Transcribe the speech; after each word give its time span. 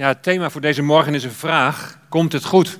Ja, 0.00 0.06
het 0.06 0.22
thema 0.22 0.50
voor 0.50 0.60
deze 0.60 0.82
morgen 0.82 1.14
is 1.14 1.24
een 1.24 1.30
vraag. 1.30 1.98
Komt 2.08 2.32
het 2.32 2.44
goed? 2.44 2.78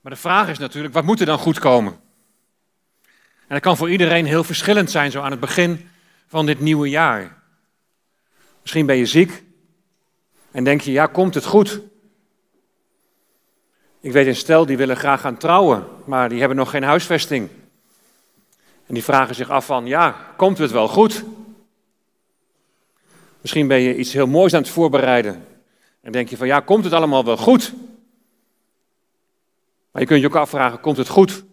Maar 0.00 0.12
de 0.12 0.18
vraag 0.18 0.48
is 0.48 0.58
natuurlijk, 0.58 0.94
wat 0.94 1.04
moet 1.04 1.20
er 1.20 1.26
dan 1.26 1.38
goed 1.38 1.58
komen? 1.58 1.92
En 3.40 3.48
dat 3.48 3.60
kan 3.60 3.76
voor 3.76 3.90
iedereen 3.90 4.26
heel 4.26 4.44
verschillend 4.44 4.90
zijn, 4.90 5.10
zo 5.10 5.20
aan 5.20 5.30
het 5.30 5.40
begin 5.40 5.88
van 6.26 6.46
dit 6.46 6.60
nieuwe 6.60 6.88
jaar. 6.88 7.42
Misschien 8.60 8.86
ben 8.86 8.96
je 8.96 9.06
ziek 9.06 9.42
en 10.50 10.64
denk 10.64 10.80
je, 10.80 10.92
ja, 10.92 11.06
komt 11.06 11.34
het 11.34 11.44
goed? 11.44 11.80
Ik 14.00 14.12
weet 14.12 14.26
een 14.26 14.36
stel 14.36 14.66
die 14.66 14.76
willen 14.76 14.96
graag 14.96 15.20
gaan 15.20 15.36
trouwen, 15.36 15.86
maar 16.04 16.28
die 16.28 16.38
hebben 16.38 16.56
nog 16.56 16.70
geen 16.70 16.82
huisvesting. 16.82 17.48
En 18.86 18.94
die 18.94 19.04
vragen 19.04 19.34
zich 19.34 19.50
af 19.50 19.66
van, 19.66 19.86
ja, 19.86 20.16
komt 20.36 20.58
het 20.58 20.70
wel 20.70 20.88
goed? 20.88 21.24
Misschien 23.42 23.66
ben 23.66 23.80
je 23.80 23.96
iets 23.96 24.12
heel 24.12 24.26
moois 24.26 24.54
aan 24.54 24.62
het 24.62 24.70
voorbereiden. 24.70 25.46
En 26.00 26.12
denk 26.12 26.28
je 26.28 26.36
van, 26.36 26.46
ja, 26.46 26.60
komt 26.60 26.84
het 26.84 26.92
allemaal 26.92 27.24
wel 27.24 27.36
goed? 27.36 27.72
Maar 29.90 30.02
je 30.02 30.08
kunt 30.08 30.20
je 30.20 30.26
ook 30.26 30.36
afvragen, 30.36 30.80
komt 30.80 30.96
het 30.96 31.08
goed? 31.08 31.44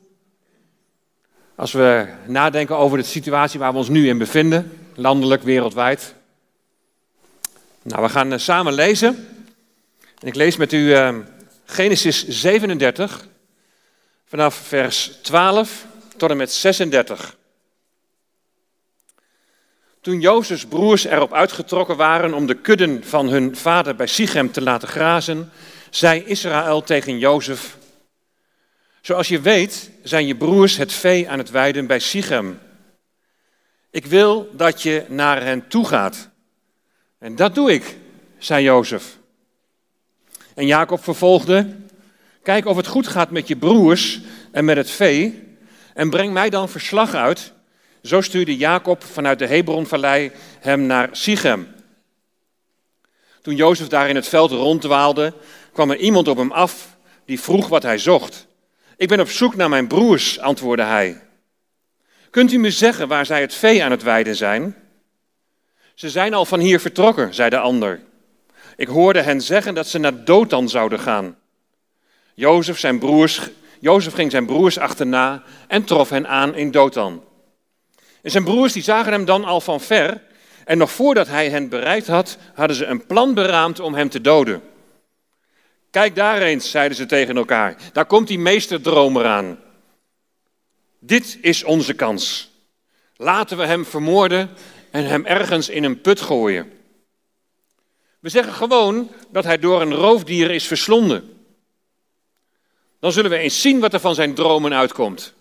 Als 1.55 1.71
we 1.71 2.07
nadenken 2.27 2.77
over 2.77 2.97
de 2.97 3.03
situatie 3.03 3.59
waar 3.59 3.71
we 3.71 3.77
ons 3.77 3.89
nu 3.89 4.07
in 4.07 4.17
bevinden, 4.17 4.77
landelijk, 4.95 5.43
wereldwijd. 5.43 6.15
Nou, 7.81 8.03
we 8.03 8.09
gaan 8.09 8.33
eh, 8.33 8.39
samen 8.39 8.73
lezen. 8.73 9.27
En 10.19 10.27
ik 10.27 10.35
lees 10.35 10.57
met 10.57 10.73
u 10.73 10.77
uh, 10.77 11.15
Genesis 11.65 12.27
37, 12.27 13.27
vanaf 14.25 14.55
vers 14.55 15.19
12 15.21 15.85
tot 16.17 16.29
en 16.29 16.37
met 16.37 16.51
36. 16.51 17.37
Toen 20.01 20.19
Jozefs 20.19 20.65
broers 20.65 21.03
erop 21.05 21.33
uitgetrokken 21.33 21.97
waren 21.97 22.33
om 22.33 22.45
de 22.45 22.53
kudden 22.55 23.03
van 23.03 23.29
hun 23.29 23.55
vader 23.55 23.95
bij 23.95 24.07
Sichem 24.07 24.51
te 24.51 24.61
laten 24.61 24.87
grazen, 24.87 25.51
zei 25.89 26.23
Israël 26.25 26.81
tegen 26.81 27.17
Jozef: 27.17 27.77
Zoals 29.01 29.27
je 29.27 29.41
weet 29.41 29.91
zijn 30.03 30.27
je 30.27 30.35
broers 30.35 30.77
het 30.77 30.93
vee 30.93 31.29
aan 31.29 31.37
het 31.37 31.49
weiden 31.49 31.87
bij 31.87 31.99
Sichem. 31.99 32.59
Ik 33.91 34.05
wil 34.05 34.49
dat 34.51 34.81
je 34.81 35.05
naar 35.07 35.43
hen 35.43 35.67
toe 35.67 35.87
gaat. 35.87 36.29
En 37.17 37.35
dat 37.35 37.55
doe 37.55 37.73
ik, 37.73 37.97
zei 38.37 38.63
Jozef. 38.63 39.17
En 40.55 40.65
Jacob 40.65 41.03
vervolgde: 41.03 41.75
Kijk 42.43 42.65
of 42.65 42.75
het 42.75 42.87
goed 42.87 43.07
gaat 43.07 43.31
met 43.31 43.47
je 43.47 43.55
broers 43.55 44.19
en 44.51 44.65
met 44.65 44.77
het 44.77 44.89
vee, 44.91 45.43
en 45.93 46.09
breng 46.09 46.33
mij 46.33 46.49
dan 46.49 46.69
verslag 46.69 47.13
uit 47.13 47.53
zo 48.03 48.21
stuurde 48.21 48.57
Jacob 48.57 49.03
vanuit 49.03 49.39
de 49.39 49.47
Hebronvallei 49.47 50.31
hem 50.59 50.81
naar 50.81 51.09
Sichem. 51.11 51.67
Toen 53.41 53.55
Jozef 53.55 53.87
daar 53.87 54.09
in 54.09 54.15
het 54.15 54.27
veld 54.27 54.51
ronddwaalde, 54.51 55.33
kwam 55.73 55.91
er 55.91 55.97
iemand 55.97 56.27
op 56.27 56.37
hem 56.37 56.51
af 56.51 56.97
die 57.25 57.39
vroeg 57.39 57.67
wat 57.67 57.83
hij 57.83 57.97
zocht. 57.97 58.47
Ik 58.97 59.07
ben 59.07 59.19
op 59.19 59.29
zoek 59.29 59.55
naar 59.55 59.69
mijn 59.69 59.87
broers, 59.87 60.39
antwoordde 60.39 60.83
hij. 60.83 61.21
Kunt 62.29 62.51
u 62.51 62.57
me 62.57 62.71
zeggen 62.71 63.07
waar 63.07 63.25
zij 63.25 63.41
het 63.41 63.53
vee 63.53 63.83
aan 63.83 63.91
het 63.91 64.03
weiden 64.03 64.35
zijn? 64.35 64.75
Ze 65.93 66.09
zijn 66.09 66.33
al 66.33 66.45
van 66.45 66.59
hier 66.59 66.79
vertrokken, 66.79 67.33
zei 67.33 67.49
de 67.49 67.59
ander. 67.59 67.99
Ik 68.75 68.87
hoorde 68.87 69.21
hen 69.21 69.41
zeggen 69.41 69.73
dat 69.73 69.87
ze 69.87 69.97
naar 69.97 70.23
Dothan 70.25 70.69
zouden 70.69 70.99
gaan. 70.99 71.37
Jozef, 72.33 72.79
zijn 72.79 72.99
broers, 72.99 73.41
Jozef 73.79 74.13
ging 74.13 74.31
zijn 74.31 74.45
broers 74.45 74.77
achterna 74.77 75.43
en 75.67 75.83
trof 75.83 76.09
hen 76.09 76.27
aan 76.27 76.55
in 76.55 76.71
Dothan. 76.71 77.23
En 78.21 78.31
zijn 78.31 78.43
broers 78.43 78.73
die 78.73 78.83
zagen 78.83 79.11
hem 79.11 79.25
dan 79.25 79.43
al 79.43 79.61
van 79.61 79.81
ver. 79.81 80.21
En 80.65 80.77
nog 80.77 80.91
voordat 80.91 81.27
hij 81.27 81.49
hen 81.49 81.69
bereikt 81.69 82.07
had, 82.07 82.37
hadden 82.53 82.75
ze 82.75 82.85
een 82.85 83.05
plan 83.05 83.33
beraamd 83.33 83.79
om 83.79 83.93
hem 83.93 84.09
te 84.09 84.21
doden. 84.21 84.61
Kijk 85.89 86.15
daar 86.15 86.41
eens, 86.41 86.71
zeiden 86.71 86.97
ze 86.97 87.05
tegen 87.05 87.37
elkaar. 87.37 87.75
Daar 87.93 88.05
komt 88.05 88.27
die 88.27 88.39
meesterdromer 88.39 89.25
aan. 89.25 89.59
Dit 90.99 91.37
is 91.41 91.63
onze 91.63 91.93
kans. 91.93 92.51
Laten 93.15 93.57
we 93.57 93.65
hem 93.65 93.85
vermoorden 93.85 94.49
en 94.91 95.05
hem 95.05 95.25
ergens 95.25 95.69
in 95.69 95.83
een 95.83 96.01
put 96.01 96.21
gooien. 96.21 96.71
We 98.19 98.29
zeggen 98.29 98.53
gewoon 98.53 99.11
dat 99.31 99.43
hij 99.43 99.59
door 99.59 99.81
een 99.81 99.93
roofdier 99.93 100.51
is 100.51 100.67
verslonden. 100.67 101.43
Dan 102.99 103.11
zullen 103.11 103.31
we 103.31 103.37
eens 103.37 103.61
zien 103.61 103.79
wat 103.79 103.93
er 103.93 103.99
van 103.99 104.15
zijn 104.15 104.33
dromen 104.33 104.73
uitkomt. 104.73 105.33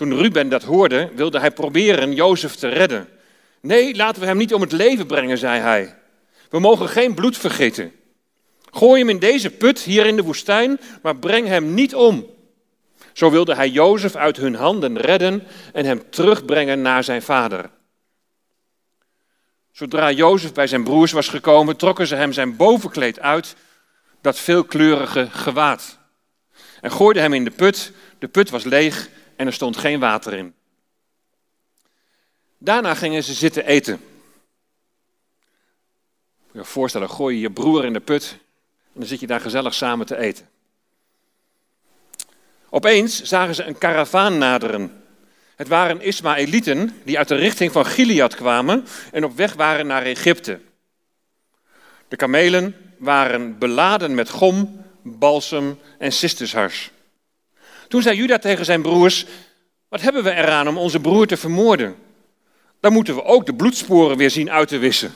Toen 0.00 0.16
Ruben 0.16 0.48
dat 0.48 0.62
hoorde, 0.62 1.10
wilde 1.14 1.38
hij 1.38 1.50
proberen 1.50 2.12
Jozef 2.12 2.54
te 2.54 2.68
redden. 2.68 3.08
Nee, 3.60 3.96
laten 3.96 4.20
we 4.20 4.26
hem 4.26 4.36
niet 4.36 4.54
om 4.54 4.60
het 4.60 4.72
leven 4.72 5.06
brengen, 5.06 5.38
zei 5.38 5.60
hij. 5.60 5.96
We 6.50 6.58
mogen 6.58 6.88
geen 6.88 7.14
bloed 7.14 7.36
vergeten. 7.36 7.92
Gooi 8.70 9.00
hem 9.00 9.08
in 9.08 9.18
deze 9.18 9.50
put 9.50 9.80
hier 9.80 10.06
in 10.06 10.16
de 10.16 10.22
woestijn, 10.22 10.80
maar 11.02 11.16
breng 11.16 11.46
hem 11.46 11.74
niet 11.74 11.94
om. 11.94 12.26
Zo 13.12 13.30
wilde 13.30 13.54
hij 13.54 13.68
Jozef 13.68 14.16
uit 14.16 14.36
hun 14.36 14.54
handen 14.54 14.98
redden 14.98 15.42
en 15.72 15.84
hem 15.84 16.02
terugbrengen 16.10 16.82
naar 16.82 17.04
zijn 17.04 17.22
vader. 17.22 17.70
Zodra 19.72 20.10
Jozef 20.10 20.52
bij 20.52 20.66
zijn 20.66 20.84
broers 20.84 21.12
was 21.12 21.28
gekomen, 21.28 21.76
trokken 21.76 22.06
ze 22.06 22.14
hem 22.14 22.32
zijn 22.32 22.56
bovenkleed 22.56 23.20
uit, 23.20 23.56
dat 24.20 24.38
veelkleurige 24.38 25.28
gewaad. 25.30 25.98
En 26.80 26.92
gooiden 26.92 27.22
hem 27.22 27.32
in 27.32 27.44
de 27.44 27.50
put. 27.50 27.92
De 28.18 28.28
put 28.28 28.50
was 28.50 28.64
leeg 28.64 29.08
en 29.40 29.46
er 29.46 29.52
stond 29.52 29.76
geen 29.76 30.00
water 30.00 30.32
in. 30.32 30.54
Daarna 32.58 32.94
gingen 32.94 33.24
ze 33.24 33.34
zitten 33.34 33.66
eten. 33.66 34.00
Je 36.52 36.58
je 36.58 36.64
voorstellen, 36.64 37.10
gooi 37.10 37.34
je 37.34 37.40
je 37.40 37.50
broer 37.50 37.84
in 37.84 37.92
de 37.92 38.00
put 38.00 38.36
en 38.92 39.00
dan 39.00 39.06
zit 39.06 39.20
je 39.20 39.26
daar 39.26 39.40
gezellig 39.40 39.74
samen 39.74 40.06
te 40.06 40.16
eten. 40.16 40.48
Opeens 42.70 43.22
zagen 43.22 43.54
ze 43.54 43.64
een 43.64 43.78
karavaan 43.78 44.38
naderen. 44.38 45.04
Het 45.56 45.68
waren 45.68 46.00
Ismaëlieten 46.00 47.00
die 47.04 47.18
uit 47.18 47.28
de 47.28 47.34
richting 47.34 47.72
van 47.72 47.86
Gilead 47.86 48.34
kwamen 48.34 48.86
en 49.12 49.24
op 49.24 49.36
weg 49.36 49.54
waren 49.54 49.86
naar 49.86 50.02
Egypte. 50.02 50.60
De 52.08 52.16
kamelen 52.16 52.76
waren 52.98 53.58
beladen 53.58 54.14
met 54.14 54.30
gom, 54.30 54.84
balsem 55.02 55.78
en 55.98 56.12
cistushars. 56.12 56.90
Toen 57.90 58.02
zei 58.02 58.16
Juda 58.16 58.38
tegen 58.38 58.64
zijn 58.64 58.82
broers: 58.82 59.26
Wat 59.88 60.00
hebben 60.00 60.24
we 60.24 60.34
eraan 60.34 60.68
om 60.68 60.78
onze 60.78 61.00
broer 61.00 61.26
te 61.26 61.36
vermoorden? 61.36 61.96
Dan 62.80 62.92
moeten 62.92 63.14
we 63.14 63.24
ook 63.24 63.46
de 63.46 63.54
bloedsporen 63.54 64.16
weer 64.16 64.30
zien 64.30 64.50
uit 64.50 64.68
te 64.68 64.78
wissen. 64.78 65.12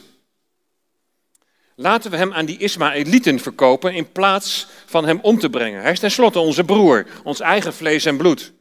Laten 1.75 2.11
we 2.11 2.17
hem 2.17 2.33
aan 2.33 2.45
die 2.45 2.59
Ismaëlieten 2.59 3.41
verkopen 3.41 3.95
in 3.95 4.13
plaats 4.13 4.67
van 4.87 5.07
hem 5.07 5.19
om 5.23 5.39
te 5.39 5.51
brengen. 5.51 5.83
Hij 5.83 5.93
is 5.93 5.99
tenslotte 5.99 6.39
onze 6.39 6.65
broer, 6.65 7.07
ons 7.25 7.41
eigen 7.41 7.75
vlees 7.75 8.05
en 8.05 8.17
bloed. 8.17 8.53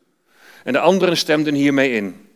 En 0.63 0.73
de 0.73 0.79
anderen 0.79 1.17
stemden 1.17 1.53
hiermee 1.53 1.91
in. 1.91 2.27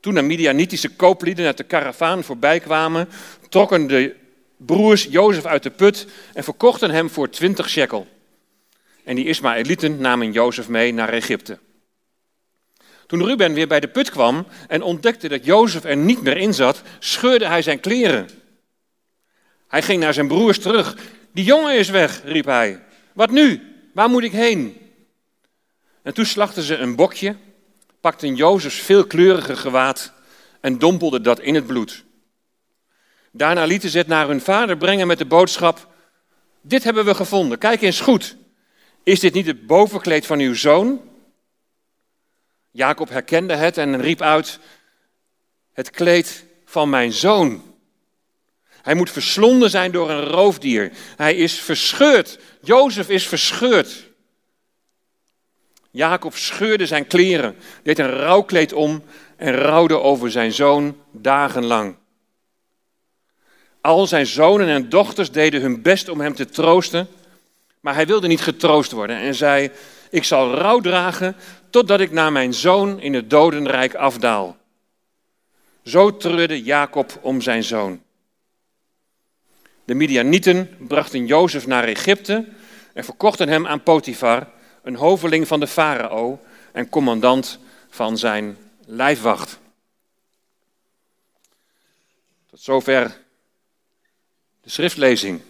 Toen 0.00 0.14
de 0.14 0.22
Midianitische 0.22 0.88
kooplieden 0.88 1.46
uit 1.46 1.56
de 1.56 1.64
karavaan 1.64 2.24
voorbij 2.24 2.60
kwamen, 2.60 3.08
trokken 3.48 3.86
de 3.86 4.14
broers 4.56 5.06
Jozef 5.10 5.44
uit 5.44 5.62
de 5.62 5.70
put 5.70 6.06
en 6.34 6.44
verkochten 6.44 6.90
hem 6.90 7.10
voor 7.10 7.30
twintig 7.30 7.68
shekel. 7.68 8.06
En 9.04 9.14
die 9.14 9.24
Ismaëlieten 9.24 10.00
namen 10.00 10.32
Jozef 10.32 10.68
mee 10.68 10.92
naar 10.92 11.08
Egypte. 11.08 11.58
Toen 13.06 13.24
Ruben 13.24 13.54
weer 13.54 13.68
bij 13.68 13.80
de 13.80 13.88
put 13.88 14.10
kwam 14.10 14.46
en 14.68 14.82
ontdekte 14.82 15.28
dat 15.28 15.44
Jozef 15.44 15.84
er 15.84 15.96
niet 15.96 16.22
meer 16.22 16.36
in 16.36 16.54
zat, 16.54 16.82
scheurde 16.98 17.46
hij 17.46 17.62
zijn 17.62 17.80
kleren. 17.80 18.28
Hij 19.68 19.82
ging 19.82 20.00
naar 20.00 20.14
zijn 20.14 20.28
broers 20.28 20.58
terug. 20.58 20.96
Die 21.32 21.44
jongen 21.44 21.78
is 21.78 21.88
weg, 21.88 22.22
riep 22.24 22.44
hij. 22.44 22.82
Wat 23.12 23.30
nu? 23.30 23.62
Waar 23.94 24.08
moet 24.08 24.22
ik 24.22 24.32
heen? 24.32 24.76
En 26.02 26.14
toen 26.14 26.26
slachten 26.26 26.62
ze 26.62 26.76
een 26.76 26.96
bokje, 26.96 27.36
pakten 28.00 28.34
Jozefs 28.34 28.78
veelkleurige 28.78 29.56
gewaad 29.56 30.12
en 30.60 30.78
dompelden 30.78 31.22
dat 31.22 31.40
in 31.40 31.54
het 31.54 31.66
bloed. 31.66 32.04
Daarna 33.32 33.64
lieten 33.64 33.90
ze 33.90 33.98
het 33.98 34.06
naar 34.06 34.28
hun 34.28 34.40
vader 34.40 34.76
brengen 34.76 35.06
met 35.06 35.18
de 35.18 35.24
boodschap: 35.24 35.88
Dit 36.60 36.84
hebben 36.84 37.04
we 37.04 37.14
gevonden, 37.14 37.58
kijk 37.58 37.82
eens 37.82 38.00
goed. 38.00 38.36
Is 39.04 39.20
dit 39.20 39.34
niet 39.34 39.46
het 39.46 39.66
bovenkleed 39.66 40.26
van 40.26 40.38
uw 40.38 40.54
zoon? 40.54 41.00
Jacob 42.70 43.08
herkende 43.08 43.54
het 43.54 43.78
en 43.78 44.00
riep 44.00 44.22
uit: 44.22 44.58
Het 45.72 45.90
kleed 45.90 46.44
van 46.64 46.90
mijn 46.90 47.12
zoon. 47.12 47.62
Hij 48.82 48.94
moet 48.94 49.10
verslonden 49.10 49.70
zijn 49.70 49.92
door 49.92 50.10
een 50.10 50.24
roofdier. 50.24 50.92
Hij 51.16 51.34
is 51.34 51.60
verscheurd. 51.60 52.38
Jozef 52.60 53.08
is 53.08 53.26
verscheurd. 53.26 54.12
Jacob 55.90 56.34
scheurde 56.34 56.86
zijn 56.86 57.06
kleren, 57.06 57.56
deed 57.82 57.98
een 57.98 58.10
rouwkleed 58.10 58.72
om 58.72 59.02
en 59.36 59.54
rouwde 59.54 60.00
over 60.00 60.30
zijn 60.30 60.52
zoon 60.52 60.96
dagenlang. 61.12 61.96
Al 63.80 64.06
zijn 64.06 64.26
zonen 64.26 64.68
en 64.68 64.88
dochters 64.88 65.30
deden 65.30 65.60
hun 65.60 65.82
best 65.82 66.08
om 66.08 66.20
hem 66.20 66.34
te 66.34 66.46
troosten. 66.46 67.08
Maar 67.84 67.94
hij 67.94 68.06
wilde 68.06 68.26
niet 68.26 68.40
getroost 68.40 68.92
worden 68.92 69.16
en 69.16 69.34
zei: 69.34 69.70
Ik 70.10 70.24
zal 70.24 70.54
rouw 70.54 70.80
dragen 70.80 71.36
totdat 71.70 72.00
ik 72.00 72.10
naar 72.10 72.32
mijn 72.32 72.54
zoon 72.54 73.00
in 73.00 73.14
het 73.14 73.30
dodenrijk 73.30 73.94
afdaal. 73.94 74.56
Zo 75.82 76.16
treurde 76.16 76.62
Jacob 76.62 77.18
om 77.20 77.40
zijn 77.40 77.64
zoon. 77.64 78.02
De 79.84 79.94
Midianieten 79.94 80.76
brachten 80.78 81.26
Jozef 81.26 81.66
naar 81.66 81.84
Egypte 81.84 82.48
en 82.92 83.04
verkochten 83.04 83.48
hem 83.48 83.66
aan 83.66 83.82
Potifar, 83.82 84.48
een 84.82 84.96
hoveling 84.96 85.46
van 85.46 85.60
de 85.60 85.66
farao 85.66 86.40
en 86.72 86.88
commandant 86.88 87.58
van 87.88 88.18
zijn 88.18 88.56
lijfwacht. 88.86 89.58
Tot 92.50 92.60
zover 92.60 93.20
de 94.60 94.70
schriftlezing. 94.70 95.40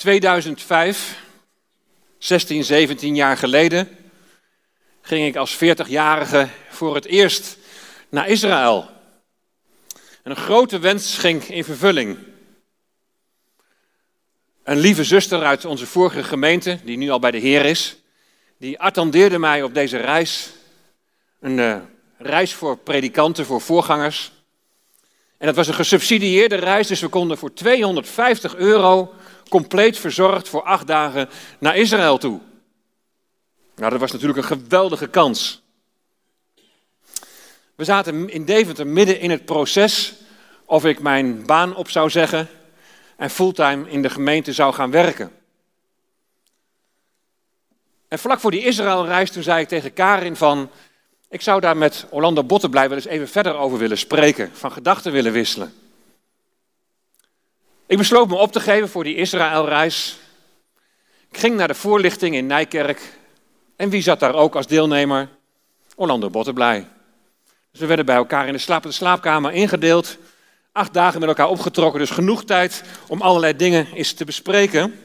2005, 0.00 1.18
16, 2.18 2.64
17 2.64 3.14
jaar 3.14 3.36
geleden, 3.36 3.88
ging 5.00 5.26
ik 5.26 5.36
als 5.36 5.56
40-jarige 5.56 6.48
voor 6.68 6.94
het 6.94 7.04
eerst 7.04 7.56
naar 8.08 8.28
Israël. 8.28 8.88
En 10.22 10.30
een 10.30 10.36
grote 10.36 10.78
wens 10.78 11.18
ging 11.18 11.42
in 11.44 11.64
vervulling. 11.64 12.18
Een 14.62 14.78
lieve 14.78 15.04
zuster 15.04 15.44
uit 15.44 15.64
onze 15.64 15.86
vorige 15.86 16.24
gemeente, 16.24 16.78
die 16.84 16.96
nu 16.96 17.10
al 17.10 17.18
bij 17.18 17.30
de 17.30 17.38
Heer 17.38 17.64
is, 17.64 17.96
die 18.58 18.78
attendeerde 18.78 19.38
mij 19.38 19.62
op 19.62 19.74
deze 19.74 19.96
reis. 19.96 20.50
Een 21.40 21.58
uh, 21.58 21.76
reis 22.18 22.54
voor 22.54 22.78
predikanten, 22.78 23.46
voor 23.46 23.60
voorgangers. 23.60 24.32
En 25.38 25.46
dat 25.46 25.56
was 25.56 25.68
een 25.68 25.74
gesubsidieerde 25.74 26.56
reis, 26.56 26.86
dus 26.86 27.00
we 27.00 27.08
konden 27.08 27.38
voor 27.38 27.52
250 27.54 28.56
euro 28.56 29.14
compleet 29.50 29.98
verzorgd 29.98 30.48
voor 30.48 30.62
acht 30.62 30.86
dagen 30.86 31.28
naar 31.58 31.76
Israël 31.76 32.18
toe. 32.18 32.40
Nou, 33.76 33.90
dat 33.90 34.00
was 34.00 34.12
natuurlijk 34.12 34.38
een 34.38 34.58
geweldige 34.58 35.08
kans. 35.08 35.62
We 37.74 37.84
zaten 37.84 38.28
in 38.28 38.44
Deventer 38.44 38.86
midden 38.86 39.20
in 39.20 39.30
het 39.30 39.44
proces 39.44 40.14
of 40.64 40.84
ik 40.84 41.00
mijn 41.00 41.46
baan 41.46 41.76
op 41.76 41.90
zou 41.90 42.10
zeggen 42.10 42.48
en 43.16 43.30
fulltime 43.30 43.90
in 43.90 44.02
de 44.02 44.10
gemeente 44.10 44.52
zou 44.52 44.72
gaan 44.74 44.90
werken. 44.90 45.32
En 48.08 48.18
vlak 48.18 48.40
voor 48.40 48.50
die 48.50 48.64
Israëlreis 48.64 49.30
toen 49.30 49.42
zei 49.42 49.60
ik 49.60 49.68
tegen 49.68 49.92
Karin 49.92 50.36
van, 50.36 50.70
ik 51.28 51.40
zou 51.40 51.60
daar 51.60 51.76
met 51.76 52.06
Orlando 52.10 52.44
Bottenblij 52.44 52.88
wel 52.88 52.96
eens 52.96 53.06
even 53.06 53.28
verder 53.28 53.56
over 53.56 53.78
willen 53.78 53.98
spreken, 53.98 54.50
van 54.52 54.72
gedachten 54.72 55.12
willen 55.12 55.32
wisselen. 55.32 55.72
Ik 57.90 57.98
besloot 57.98 58.28
me 58.28 58.34
op 58.34 58.52
te 58.52 58.60
geven 58.60 58.88
voor 58.88 59.04
die 59.04 59.14
Israëlreis. 59.14 60.18
Ik 61.30 61.38
ging 61.38 61.56
naar 61.56 61.68
de 61.68 61.74
voorlichting 61.74 62.34
in 62.34 62.46
Nijkerk. 62.46 63.18
En 63.76 63.90
wie 63.90 64.02
zat 64.02 64.20
daar 64.20 64.34
ook 64.34 64.54
als 64.56 64.66
deelnemer? 64.66 65.28
Orlando 65.96 66.30
Bottenblij. 66.30 66.86
Dus 67.70 67.80
we 67.80 67.86
werden 67.86 68.06
bij 68.06 68.16
elkaar 68.16 68.46
in 68.46 68.52
de, 68.52 68.58
slaap, 68.58 68.82
de 68.82 68.92
slaapkamer 68.92 69.52
ingedeeld. 69.52 70.16
Acht 70.72 70.94
dagen 70.94 71.20
met 71.20 71.28
elkaar 71.28 71.48
opgetrokken, 71.48 72.00
dus 72.00 72.10
genoeg 72.10 72.44
tijd 72.44 72.82
om 73.08 73.20
allerlei 73.20 73.56
dingen 73.56 73.86
eens 73.94 74.12
te 74.12 74.24
bespreken. 74.24 75.00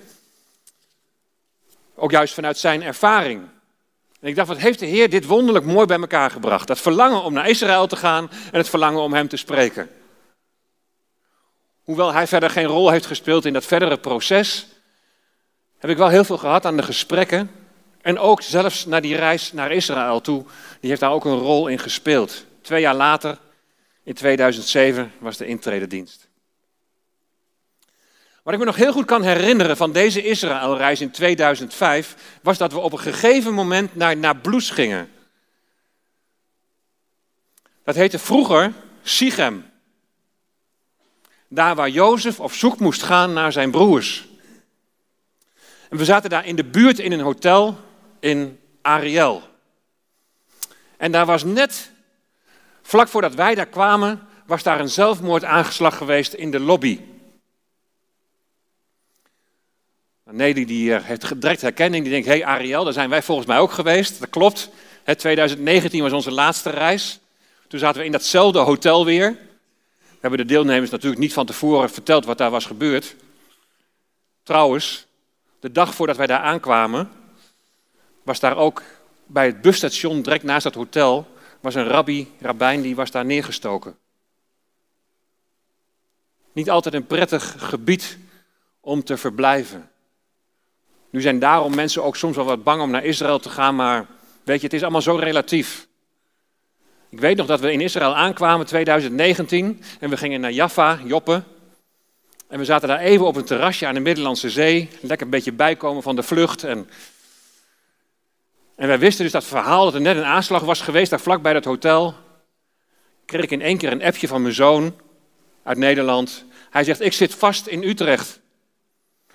Ook 1.96 2.12
juist 2.12 2.34
vanuit 2.34 2.58
zijn 2.58 2.84
ervaring. 2.84 3.42
En 4.20 4.28
ik 4.28 4.36
dacht, 4.36 4.48
wat 4.48 4.58
heeft 4.58 4.80
de 4.80 4.86
Heer 4.86 5.10
dit 5.10 5.26
wonderlijk 5.26 5.66
mooi 5.66 5.86
bij 5.86 6.00
elkaar 6.00 6.32
gebracht? 6.32 6.68
Dat 6.68 6.80
verlangen 6.80 7.24
om 7.24 7.34
naar 7.34 7.50
Israël 7.50 7.88
te 7.88 7.96
gaan 7.96 8.30
en 8.52 8.58
het 8.58 8.70
verlangen 8.70 9.02
om 9.02 9.14
hem 9.14 9.28
te 9.28 9.38
spreken. 9.38 9.90
Hoewel 11.86 12.14
hij 12.14 12.28
verder 12.28 12.50
geen 12.50 12.66
rol 12.66 12.90
heeft 12.90 13.06
gespeeld 13.06 13.46
in 13.46 13.54
dat 13.54 13.66
verdere 13.66 13.98
proces, 13.98 14.68
heb 15.78 15.90
ik 15.90 15.98
wel 15.98 16.10
heel 16.10 16.24
veel 16.24 16.38
gehad 16.38 16.66
aan 16.66 16.78
de 16.78 16.84
gesprekken. 16.84 17.52
En 18.02 18.20
ook 18.20 18.42
zelfs 18.42 18.86
naar 18.86 19.02
die 19.02 19.16
reis 19.16 19.52
naar 19.52 19.72
Israël 19.72 20.22
toe, 20.22 20.46
die 20.80 20.90
heeft 20.90 21.02
daar 21.02 21.12
ook 21.12 21.26
een 21.26 21.40
rol 21.40 21.68
in 21.68 21.80
gespeeld. 21.80 22.46
Twee 22.62 22.82
jaar 22.82 22.96
later, 22.96 23.38
in 24.04 24.14
2007, 24.14 25.12
was 25.18 25.38
de 25.38 25.46
intrededienst. 25.46 26.28
Wat 28.44 28.54
ik 28.54 28.60
me 28.60 28.66
nog 28.66 28.76
heel 28.76 28.92
goed 28.92 29.06
kan 29.06 29.24
herinneren 29.24 29.78
van 29.78 29.92
deze 29.92 30.24
Israëlreis 30.24 31.02
in 31.02 31.12
2005, 31.12 32.16
was 32.42 32.58
dat 32.58 32.72
we 32.72 32.80
op 32.80 32.92
een 32.92 33.00
gegeven 33.00 33.54
moment 33.54 33.96
naar 33.96 34.18
Nablus 34.18 34.70
gingen. 34.70 35.12
Dat 37.84 37.96
heette 37.96 38.20
vroeger 38.20 38.74
Sichem. 39.04 39.66
Daar 41.48 41.76
waar 41.76 41.90
Jozef 41.90 42.40
op 42.40 42.52
zoek 42.52 42.80
moest 42.80 43.04
gaan 43.04 43.34
naar 43.34 43.52
zijn 43.52 43.72
broers. 43.72 44.28
En 45.90 45.98
we 45.98 46.06
zaten 46.06 46.30
daar 46.30 46.46
in 46.46 46.56
de 46.56 46.64
buurt 46.64 47.00
in 47.00 47.12
een 47.12 47.20
hotel 47.20 47.78
in 48.20 48.60
Ariel. 48.82 49.44
En 50.98 51.12
daar 51.12 51.26
was 51.26 51.44
net, 51.44 51.92
vlak 52.82 53.08
voordat 53.08 53.36
wij 53.36 53.56
daar 53.56 53.66
kwamen, 53.66 54.28
was 54.46 54.64
daar 54.64 54.80
een 54.80 54.90
zelfmoordaangeslag 54.90 55.98
geweest 55.98 56.34
in 56.34 56.52
de 56.52 56.60
lobby. 56.60 57.00
Nelly 60.24 60.66
die 60.66 60.94
heeft 60.94 61.42
direct 61.42 61.62
herkenning, 61.62 62.04
die 62.04 62.12
denkt, 62.12 62.28
hé 62.28 62.34
hey 62.34 62.46
Ariel, 62.46 62.84
daar 62.84 62.94
zijn 62.94 63.10
wij 63.10 63.22
volgens 63.22 63.48
mij 63.48 63.60
ook 63.60 63.72
geweest. 63.72 64.20
Dat 64.20 64.30
klopt, 64.30 64.70
2019 65.18 66.02
was 66.02 66.12
onze 66.12 66.32
laatste 66.32 66.70
reis. 66.70 67.20
Toen 67.68 67.80
zaten 67.80 68.00
we 68.00 68.06
in 68.06 68.12
datzelfde 68.12 68.60
hotel 68.60 69.06
weer 69.06 69.38
hebben 70.30 70.48
de 70.48 70.54
deelnemers 70.54 70.92
natuurlijk 70.92 71.22
niet 71.22 71.34
van 71.34 71.46
tevoren 71.46 71.90
verteld 71.90 72.26
wat 72.26 72.38
daar 72.38 72.52
was 72.52 72.66
gebeurd. 72.66 73.16
Trouwens, 74.44 75.06
de 75.60 75.72
dag 75.72 75.96
voordat 75.96 76.18
wij 76.18 76.28
daar 76.28 76.40
aankwamen, 76.40 77.10
was 78.24 78.40
daar 78.40 78.58
ook 78.58 78.82
bij 79.26 79.46
het 79.46 79.62
busstation 79.62 80.22
direct 80.22 80.44
naast 80.44 80.64
dat 80.64 80.74
hotel, 80.74 81.28
was 81.60 81.76
een 81.76 81.88
rabbi, 81.88 82.32
rabbijn, 82.40 82.82
die 82.82 82.96
was 82.96 83.12
daar 83.12 83.26
neergestoken. 83.26 83.98
Niet 86.52 86.70
altijd 86.70 86.96
een 86.96 87.08
prettig 87.08 87.56
gebied 87.58 88.18
om 88.80 89.04
te 89.04 89.18
verblijven. 89.18 89.90
Nu 91.10 91.22
zijn 91.22 91.40
daarom 91.40 91.76
mensen 91.76 92.04
ook 92.04 92.16
soms 92.16 92.36
wel 92.36 92.46
wat 92.46 92.64
bang 92.64 92.82
om 92.82 92.90
naar 92.92 93.04
Israël 93.04 93.40
te 93.40 93.50
gaan, 93.50 93.76
maar 93.76 94.06
weet 94.44 94.60
je, 94.60 94.66
het 94.66 94.76
is 94.76 94.82
allemaal 94.82 95.02
zo 95.02 95.16
relatief. 95.16 95.88
Ik 97.16 97.22
weet 97.22 97.38
nog 97.38 97.48
dat 97.48 97.60
we 97.60 97.72
in 97.72 97.82
Israël 97.82 98.16
aankwamen 98.16 98.66
2019 98.66 99.82
en 100.00 100.10
we 100.10 100.18
gingen 100.18 100.42
naar 100.42 100.52
Jaffa, 100.52 101.00
Joppe. 101.06 101.44
En 102.48 102.60
we 102.60 102.66
zaten 102.66 102.88
daar 102.88 103.00
even 103.00 103.26
op 103.26 103.36
een 103.36 103.46
terrasje 103.46 103.88
aan 103.88 103.94
de 103.94 104.00
Middellandse 104.00 104.50
Zee, 104.50 104.90
lekker 105.02 105.26
een 105.26 105.32
beetje 105.32 105.52
bijkomen 105.52 106.04
van 106.04 106.16
de 106.16 106.24
vlucht. 106.24 106.64
En, 106.64 106.90
en 108.76 108.88
wij 108.88 109.00
wisten 109.00 109.24
dus 109.24 109.32
dat 109.32 109.44
verhaal 109.44 109.86
dat 109.86 109.94
er 109.94 110.02
net 110.02 110.18
een 110.18 110.24
aanslag 110.24 110.62
was 110.64 110.82
geweest, 110.82 111.10
daar 111.10 111.20
vlakbij 111.20 111.54
dat 111.54 111.66
hotel. 111.66 112.16
Kreeg 113.26 113.44
ik 113.44 113.52
in 113.52 113.62
één 113.62 113.78
keer 113.78 113.92
een 113.92 114.04
appje 114.04 114.28
van 114.28 114.42
mijn 114.42 114.54
zoon 114.54 114.96
uit 115.64 115.78
Nederland. 115.78 116.46
Hij 116.70 116.84
zegt, 116.84 117.02
ik 117.02 117.14
zit 117.14 117.36
vast 117.36 117.68
in 117.68 117.84
Utrecht. 117.84 118.40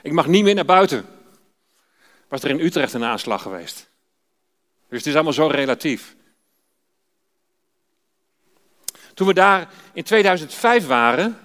Ik 0.02 0.12
mag 0.12 0.26
niet 0.26 0.44
meer 0.44 0.54
naar 0.54 0.64
buiten. 0.64 1.06
Was 2.28 2.42
er 2.42 2.50
in 2.50 2.60
Utrecht 2.60 2.92
een 2.92 3.04
aanslag 3.04 3.42
geweest. 3.42 3.90
Dus 4.88 4.98
het 4.98 5.06
is 5.06 5.14
allemaal 5.14 5.32
zo 5.32 5.46
relatief. 5.46 6.18
Toen 9.20 9.28
we 9.28 9.34
daar 9.34 9.68
in 9.92 10.02
2005 10.02 10.86
waren, 10.86 11.38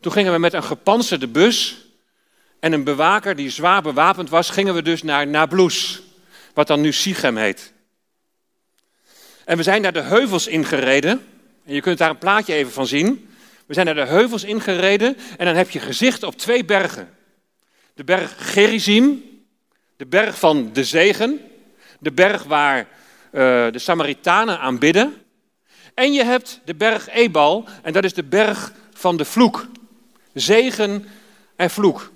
toen 0.00 0.12
gingen 0.12 0.32
we 0.32 0.38
met 0.38 0.52
een 0.52 0.62
gepantserde 0.62 1.28
bus 1.28 1.86
en 2.60 2.72
een 2.72 2.84
bewaker 2.84 3.36
die 3.36 3.50
zwaar 3.50 3.82
bewapend 3.82 4.30
was, 4.30 4.50
gingen 4.50 4.74
we 4.74 4.82
dus 4.82 5.02
naar 5.02 5.26
Nablus, 5.26 6.02
wat 6.54 6.66
dan 6.66 6.80
nu 6.80 6.92
Sichem 6.92 7.36
heet. 7.36 7.72
En 9.44 9.56
we 9.56 9.62
zijn 9.62 9.82
naar 9.82 9.92
de 9.92 10.00
heuvels 10.00 10.46
ingereden. 10.46 11.26
En 11.64 11.74
je 11.74 11.80
kunt 11.80 11.98
daar 11.98 12.10
een 12.10 12.18
plaatje 12.18 12.54
even 12.54 12.72
van 12.72 12.86
zien. 12.86 13.28
We 13.66 13.74
zijn 13.74 13.86
naar 13.86 13.94
de 13.94 14.06
heuvels 14.06 14.44
ingereden 14.44 15.16
en 15.36 15.46
dan 15.46 15.56
heb 15.56 15.70
je 15.70 15.80
gezicht 15.80 16.22
op 16.22 16.36
twee 16.36 16.64
bergen. 16.64 17.08
De 17.94 18.04
berg 18.04 18.34
Gerizim, 18.38 19.24
de 19.96 20.06
berg 20.06 20.38
van 20.38 20.70
de 20.72 20.84
zegen, 20.84 21.40
de 21.98 22.12
berg 22.12 22.42
waar 22.42 22.78
uh, 22.78 22.86
de 23.72 23.78
Samaritanen 23.78 24.60
aanbidden. 24.60 25.14
En 26.00 26.12
je 26.12 26.24
hebt 26.24 26.60
de 26.64 26.74
berg 26.74 27.08
Ebal, 27.08 27.68
en 27.82 27.92
dat 27.92 28.04
is 28.04 28.14
de 28.14 28.22
berg 28.22 28.72
van 28.92 29.16
de 29.16 29.24
vloek. 29.24 29.66
Zegen 30.34 31.08
en 31.56 31.70
vloek. 31.70 32.10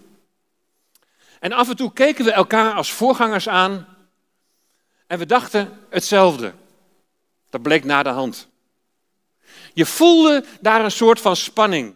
En 1.40 1.52
af 1.52 1.68
en 1.68 1.76
toe 1.76 1.92
keken 1.92 2.24
we 2.24 2.32
elkaar 2.32 2.74
als 2.74 2.92
voorgangers 2.92 3.48
aan 3.48 3.86
en 5.06 5.18
we 5.18 5.26
dachten 5.26 5.78
hetzelfde. 5.90 6.52
Dat 7.50 7.62
bleek 7.62 7.84
na 7.84 8.02
de 8.02 8.08
hand. 8.08 8.48
Je 9.72 9.86
voelde 9.86 10.44
daar 10.60 10.84
een 10.84 10.90
soort 10.90 11.20
van 11.20 11.36
spanning. 11.36 11.94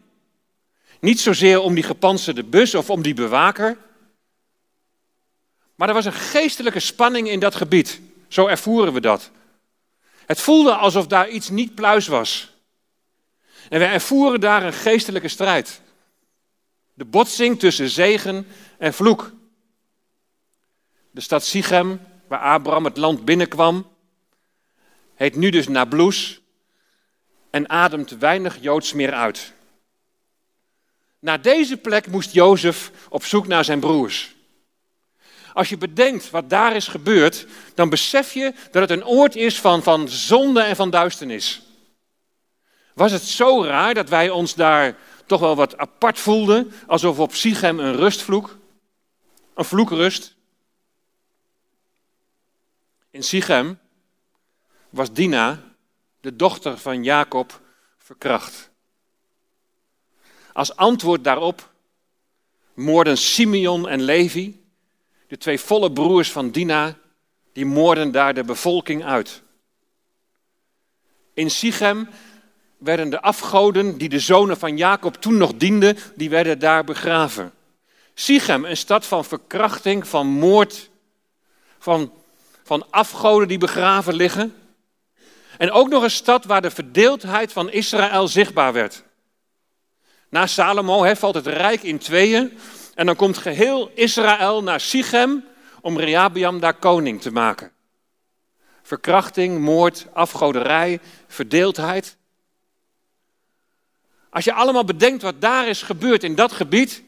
Niet 1.00 1.20
zozeer 1.20 1.60
om 1.60 1.74
die 1.74 1.84
gepantserde 1.84 2.44
bus 2.44 2.74
of 2.74 2.90
om 2.90 3.02
die 3.02 3.14
bewaker. 3.14 3.78
Maar 5.74 5.88
er 5.88 5.94
was 5.94 6.04
een 6.04 6.12
geestelijke 6.12 6.80
spanning 6.80 7.28
in 7.28 7.40
dat 7.40 7.54
gebied. 7.54 8.00
Zo 8.28 8.46
ervoeren 8.46 8.92
we 8.92 9.00
dat. 9.00 9.30
Het 10.28 10.40
voelde 10.40 10.74
alsof 10.74 11.06
daar 11.06 11.28
iets 11.28 11.48
niet 11.48 11.74
pluis 11.74 12.06
was. 12.06 12.52
En 13.68 13.78
wij 13.78 13.92
ervoeren 13.92 14.40
daar 14.40 14.62
een 14.62 14.72
geestelijke 14.72 15.28
strijd. 15.28 15.80
De 16.94 17.04
botsing 17.04 17.58
tussen 17.58 17.88
zegen 17.88 18.46
en 18.78 18.94
vloek. 18.94 19.32
De 21.10 21.20
stad 21.20 21.44
Sichem, 21.44 22.00
waar 22.26 22.38
Abraham 22.38 22.84
het 22.84 22.96
land 22.96 23.24
binnenkwam. 23.24 23.86
heet 25.14 25.36
nu 25.36 25.50
dus 25.50 25.68
Nablus 25.68 26.40
en 27.50 27.68
ademt 27.68 28.10
weinig 28.10 28.58
Joods 28.60 28.92
meer 28.92 29.12
uit. 29.12 29.52
Naar 31.18 31.42
deze 31.42 31.76
plek 31.76 32.06
moest 32.06 32.32
Jozef 32.32 32.90
op 33.08 33.24
zoek 33.24 33.46
naar 33.46 33.64
zijn 33.64 33.80
broers. 33.80 34.34
Als 35.58 35.68
je 35.68 35.78
bedenkt 35.78 36.30
wat 36.30 36.50
daar 36.50 36.76
is 36.76 36.88
gebeurd, 36.88 37.46
dan 37.74 37.88
besef 37.88 38.32
je 38.32 38.54
dat 38.70 38.88
het 38.88 38.90
een 38.90 39.06
oord 39.06 39.36
is 39.36 39.60
van, 39.60 39.82
van 39.82 40.08
zonde 40.08 40.60
en 40.60 40.76
van 40.76 40.90
duisternis. 40.90 41.62
Was 42.94 43.12
het 43.12 43.22
zo 43.22 43.64
raar 43.64 43.94
dat 43.94 44.08
wij 44.08 44.30
ons 44.30 44.54
daar 44.54 44.96
toch 45.26 45.40
wel 45.40 45.56
wat 45.56 45.78
apart 45.78 46.18
voelden, 46.18 46.72
alsof 46.86 47.18
op 47.18 47.34
Sichem 47.34 47.78
een 47.78 47.96
rustvloek, 47.96 48.58
een 49.54 49.64
vloek 49.64 49.90
rust? 49.90 50.34
In 53.10 53.22
Sichem 53.22 53.78
was 54.90 55.12
Dina, 55.12 55.62
de 56.20 56.36
dochter 56.36 56.78
van 56.78 57.04
Jacob, 57.04 57.60
verkracht. 57.96 58.70
Als 60.52 60.76
antwoord 60.76 61.24
daarop 61.24 61.70
moorden 62.74 63.18
Simeon 63.18 63.88
en 63.88 64.02
Levi, 64.02 64.57
de 65.28 65.38
twee 65.38 65.60
volle 65.60 65.92
broers 65.92 66.32
van 66.32 66.50
Dina, 66.50 66.96
die 67.52 67.66
moorden 67.66 68.12
daar 68.12 68.34
de 68.34 68.44
bevolking 68.44 69.04
uit. 69.04 69.42
In 71.34 71.50
Sichem 71.50 72.08
werden 72.78 73.10
de 73.10 73.20
afgoden 73.20 73.98
die 73.98 74.08
de 74.08 74.18
zonen 74.18 74.56
van 74.56 74.76
Jacob 74.76 75.14
toen 75.14 75.36
nog 75.36 75.54
dienden, 75.54 75.96
die 76.14 76.30
werden 76.30 76.58
daar 76.58 76.84
begraven. 76.84 77.52
Sichem, 78.14 78.64
een 78.64 78.76
stad 78.76 79.06
van 79.06 79.24
verkrachting, 79.24 80.08
van 80.08 80.26
moord, 80.26 80.90
van, 81.78 82.12
van 82.64 82.86
afgoden 82.90 83.48
die 83.48 83.58
begraven 83.58 84.14
liggen. 84.14 84.54
En 85.58 85.70
ook 85.70 85.88
nog 85.88 86.02
een 86.02 86.10
stad 86.10 86.44
waar 86.44 86.62
de 86.62 86.70
verdeeldheid 86.70 87.52
van 87.52 87.70
Israël 87.70 88.28
zichtbaar 88.28 88.72
werd. 88.72 89.02
Na 90.28 90.46
Salomo 90.46 91.14
valt 91.14 91.34
het 91.34 91.46
rijk 91.46 91.82
in 91.82 91.98
tweeën. 91.98 92.58
En 92.98 93.06
dan 93.06 93.16
komt 93.16 93.38
geheel 93.38 93.90
Israël 93.94 94.62
naar 94.62 94.80
Sichem 94.80 95.44
om 95.80 95.98
Rehabiam 95.98 96.60
daar 96.60 96.74
koning 96.74 97.20
te 97.20 97.30
maken. 97.30 97.72
Verkrachting, 98.82 99.58
moord, 99.58 100.06
afgoderij, 100.12 101.00
verdeeldheid. 101.26 102.16
Als 104.30 104.44
je 104.44 104.52
allemaal 104.52 104.84
bedenkt 104.84 105.22
wat 105.22 105.40
daar 105.40 105.68
is 105.68 105.82
gebeurd 105.82 106.24
in 106.24 106.34
dat 106.34 106.52
gebied, 106.52 107.02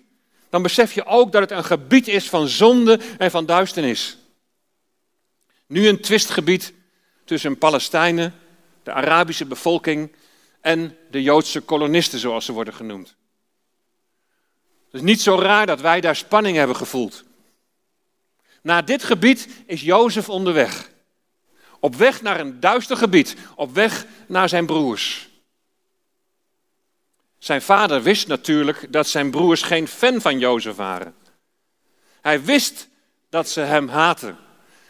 dan 0.51 0.63
besef 0.63 0.93
je 0.93 1.05
ook 1.05 1.33
dat 1.33 1.41
het 1.41 1.51
een 1.51 1.65
gebied 1.65 2.09
is 2.09 2.29
van 2.29 2.49
zonde 2.49 3.01
en 3.19 3.31
van 3.31 3.47
duisternis. 3.47 4.19
Nu 5.67 5.89
een 5.89 6.01
twistgebied 6.01 6.73
tussen 7.25 7.59
Palestijnen, 7.59 8.35
de 8.83 8.93
Arabische 8.93 9.47
bevolking 9.47 10.13
en 10.61 10.97
de 11.11 11.23
Joodse 11.23 11.61
kolonisten, 11.61 12.19
zoals 12.19 12.45
ze 12.45 12.53
worden 12.53 12.75
genoemd. 12.75 13.19
Het 14.91 15.01
is 15.01 15.07
niet 15.07 15.21
zo 15.21 15.39
raar 15.39 15.67
dat 15.67 15.81
wij 15.81 16.01
daar 16.01 16.17
spanning 16.17 16.57
hebben 16.57 16.77
gevoeld. 16.77 17.25
Naar 18.63 18.85
dit 18.85 19.05
gebied 19.05 19.49
is 19.67 19.81
Jozef 19.81 20.29
onderweg. 20.29 20.91
Op 21.81 21.95
weg 21.95 22.23
naar 22.23 22.41
een 22.41 22.61
duister 22.61 22.97
gebied, 22.97 23.37
op 23.55 23.75
weg 23.75 24.07
naar 24.27 24.49
zijn 24.49 24.67
broers. 24.67 25.29
Zijn 27.39 27.63
vader 27.63 28.03
wist 28.03 28.27
natuurlijk 28.27 28.93
dat 28.93 29.09
zijn 29.09 29.31
broers 29.31 29.63
geen 29.63 29.89
fan 29.89 30.21
van 30.21 30.39
Jozef 30.39 30.77
waren. 30.77 31.15
Hij 32.21 32.45
wist 32.45 32.89
dat 33.29 33.49
ze 33.49 33.61
hem 33.61 33.89
haten. 33.89 34.39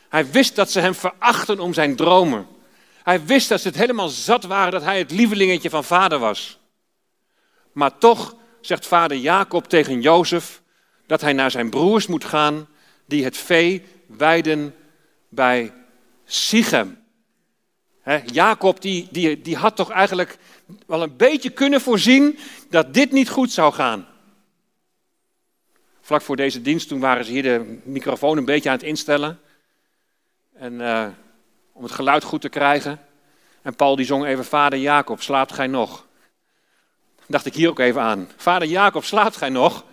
Hij 0.08 0.30
wist 0.30 0.56
dat 0.56 0.70
ze 0.70 0.80
hem 0.80 0.94
verachten 0.94 1.60
om 1.60 1.74
zijn 1.74 1.96
dromen. 1.96 2.46
Hij 3.02 3.24
wist 3.24 3.48
dat 3.48 3.60
ze 3.60 3.68
het 3.68 3.76
helemaal 3.76 4.08
zat 4.08 4.44
waren 4.44 4.72
dat 4.72 4.82
hij 4.82 4.98
het 4.98 5.10
lievelingetje 5.10 5.70
van 5.70 5.84
vader 5.84 6.18
was. 6.18 6.58
Maar 7.72 7.98
toch 7.98 8.34
zegt 8.60 8.86
vader 8.86 9.16
Jacob 9.16 9.68
tegen 9.68 10.00
Jozef 10.00 10.62
dat 11.06 11.20
hij 11.20 11.32
naar 11.32 11.50
zijn 11.50 11.70
broers 11.70 12.06
moet 12.06 12.24
gaan 12.24 12.68
die 13.06 13.24
het 13.24 13.36
vee 13.36 13.84
weiden 14.06 14.74
bij 15.28 15.72
Sichem. 16.24 16.98
Jacob 18.24 18.80
die, 18.80 19.08
die, 19.10 19.40
die 19.40 19.56
had 19.56 19.76
toch 19.76 19.90
eigenlijk 19.90 20.38
wel 20.86 21.02
een 21.02 21.16
beetje 21.16 21.50
kunnen 21.50 21.80
voorzien 21.80 22.38
dat 22.68 22.94
dit 22.94 23.12
niet 23.12 23.28
goed 23.28 23.52
zou 23.52 23.72
gaan. 23.72 24.06
Vlak 26.00 26.22
voor 26.22 26.36
deze 26.36 26.62
dienst, 26.62 26.88
toen 26.88 27.00
waren 27.00 27.24
ze 27.24 27.30
hier 27.30 27.42
de 27.42 27.78
microfoon 27.84 28.36
een 28.36 28.44
beetje 28.44 28.68
aan 28.68 28.76
het 28.76 28.84
instellen. 28.84 29.40
En 30.54 30.72
uh, 30.72 31.06
om 31.72 31.82
het 31.82 31.92
geluid 31.92 32.24
goed 32.24 32.40
te 32.40 32.48
krijgen. 32.48 33.00
En 33.62 33.76
Paul 33.76 33.96
die 33.96 34.06
zong 34.06 34.24
even, 34.24 34.44
vader 34.44 34.78
Jacob, 34.78 35.22
slaapt 35.22 35.52
gij 35.52 35.66
nog? 35.66 36.06
Dacht 37.30 37.46
ik 37.46 37.54
hier 37.54 37.68
ook 37.68 37.78
even 37.78 38.00
aan. 38.00 38.28
Vader 38.36 38.68
Jacob, 38.68 39.04
slaapt 39.04 39.36
gij 39.36 39.48
nog? 39.48 39.84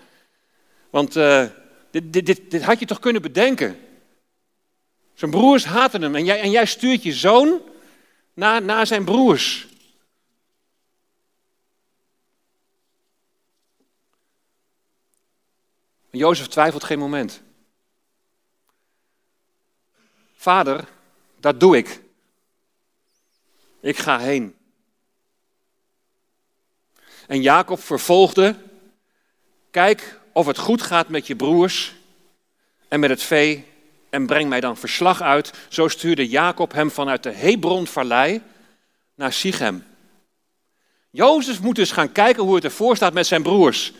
Want 0.89 1.13
dit, 1.13 2.13
dit, 2.13 2.25
dit, 2.25 2.51
dit, 2.51 2.63
had 2.63 2.79
je 2.79 2.85
toch 2.85 2.99
kunnen 2.99 3.21
bedenken? 3.21 3.79
Zijn 5.13 5.31
broers 5.31 5.65
haten 5.65 6.01
hem 6.01 6.15
en 6.15 6.25
jij, 6.25 6.41
en 6.41 6.51
jij 6.51 6.65
stuurt 6.65 7.03
je 7.03 7.13
zoon 7.13 7.61
naar, 8.33 8.61
naar 8.61 8.87
zijn 8.87 9.05
broers. 9.05 9.67
Jozef 16.09 16.47
twijfelt 16.47 16.83
geen 16.83 16.99
moment. 16.99 17.41
Vader, 20.35 20.87
dat 21.39 21.59
doe 21.59 21.77
ik. 21.77 22.01
Ik 23.79 23.97
ga 23.97 24.19
heen. 24.19 24.56
En 27.27 27.41
Jacob 27.41 27.83
vervolgde: 27.83 28.55
Kijk 29.71 30.19
of 30.31 30.45
het 30.45 30.57
goed 30.57 30.81
gaat 30.81 31.09
met 31.09 31.27
je 31.27 31.35
broers 31.35 31.95
en 32.87 32.99
met 32.99 33.09
het 33.09 33.23
vee 33.23 33.65
en 34.09 34.25
breng 34.25 34.49
mij 34.49 34.59
dan 34.59 34.77
verslag 34.77 35.21
uit. 35.21 35.53
Zo 35.67 35.87
stuurde 35.87 36.27
Jacob 36.27 36.73
hem 36.73 36.91
vanuit 36.91 37.23
de 37.23 37.31
Hebron-vallei 37.31 38.41
naar 39.15 39.33
Sichem. 39.33 39.85
Jozef 41.09 41.61
moet 41.61 41.75
dus 41.75 41.91
gaan 41.91 42.11
kijken 42.11 42.43
hoe 42.43 42.55
het 42.55 42.63
ervoor 42.63 42.95
staat 42.95 43.13
met 43.13 43.27
zijn 43.27 43.43
broers. 43.43 43.93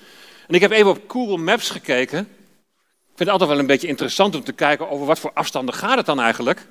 En 0.47 0.55
ik 0.55 0.61
heb 0.61 0.71
even 0.71 0.89
op 0.89 1.03
Google 1.07 1.37
Maps 1.37 1.69
gekeken. 1.69 2.19
Ik 2.19 3.23
vind 3.23 3.29
het 3.29 3.29
altijd 3.29 3.49
wel 3.49 3.59
een 3.59 3.65
beetje 3.65 3.87
interessant 3.87 4.35
om 4.35 4.43
te 4.43 4.53
kijken 4.53 4.89
over 4.89 5.05
wat 5.05 5.19
voor 5.19 5.31
afstanden 5.33 5.75
gaat 5.75 5.97
het 5.97 6.05
dan 6.05 6.19
eigenlijk. 6.19 6.67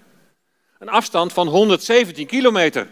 Een 0.78 0.88
afstand 0.88 1.32
van 1.32 1.48
117 1.48 2.26
kilometer. 2.26 2.88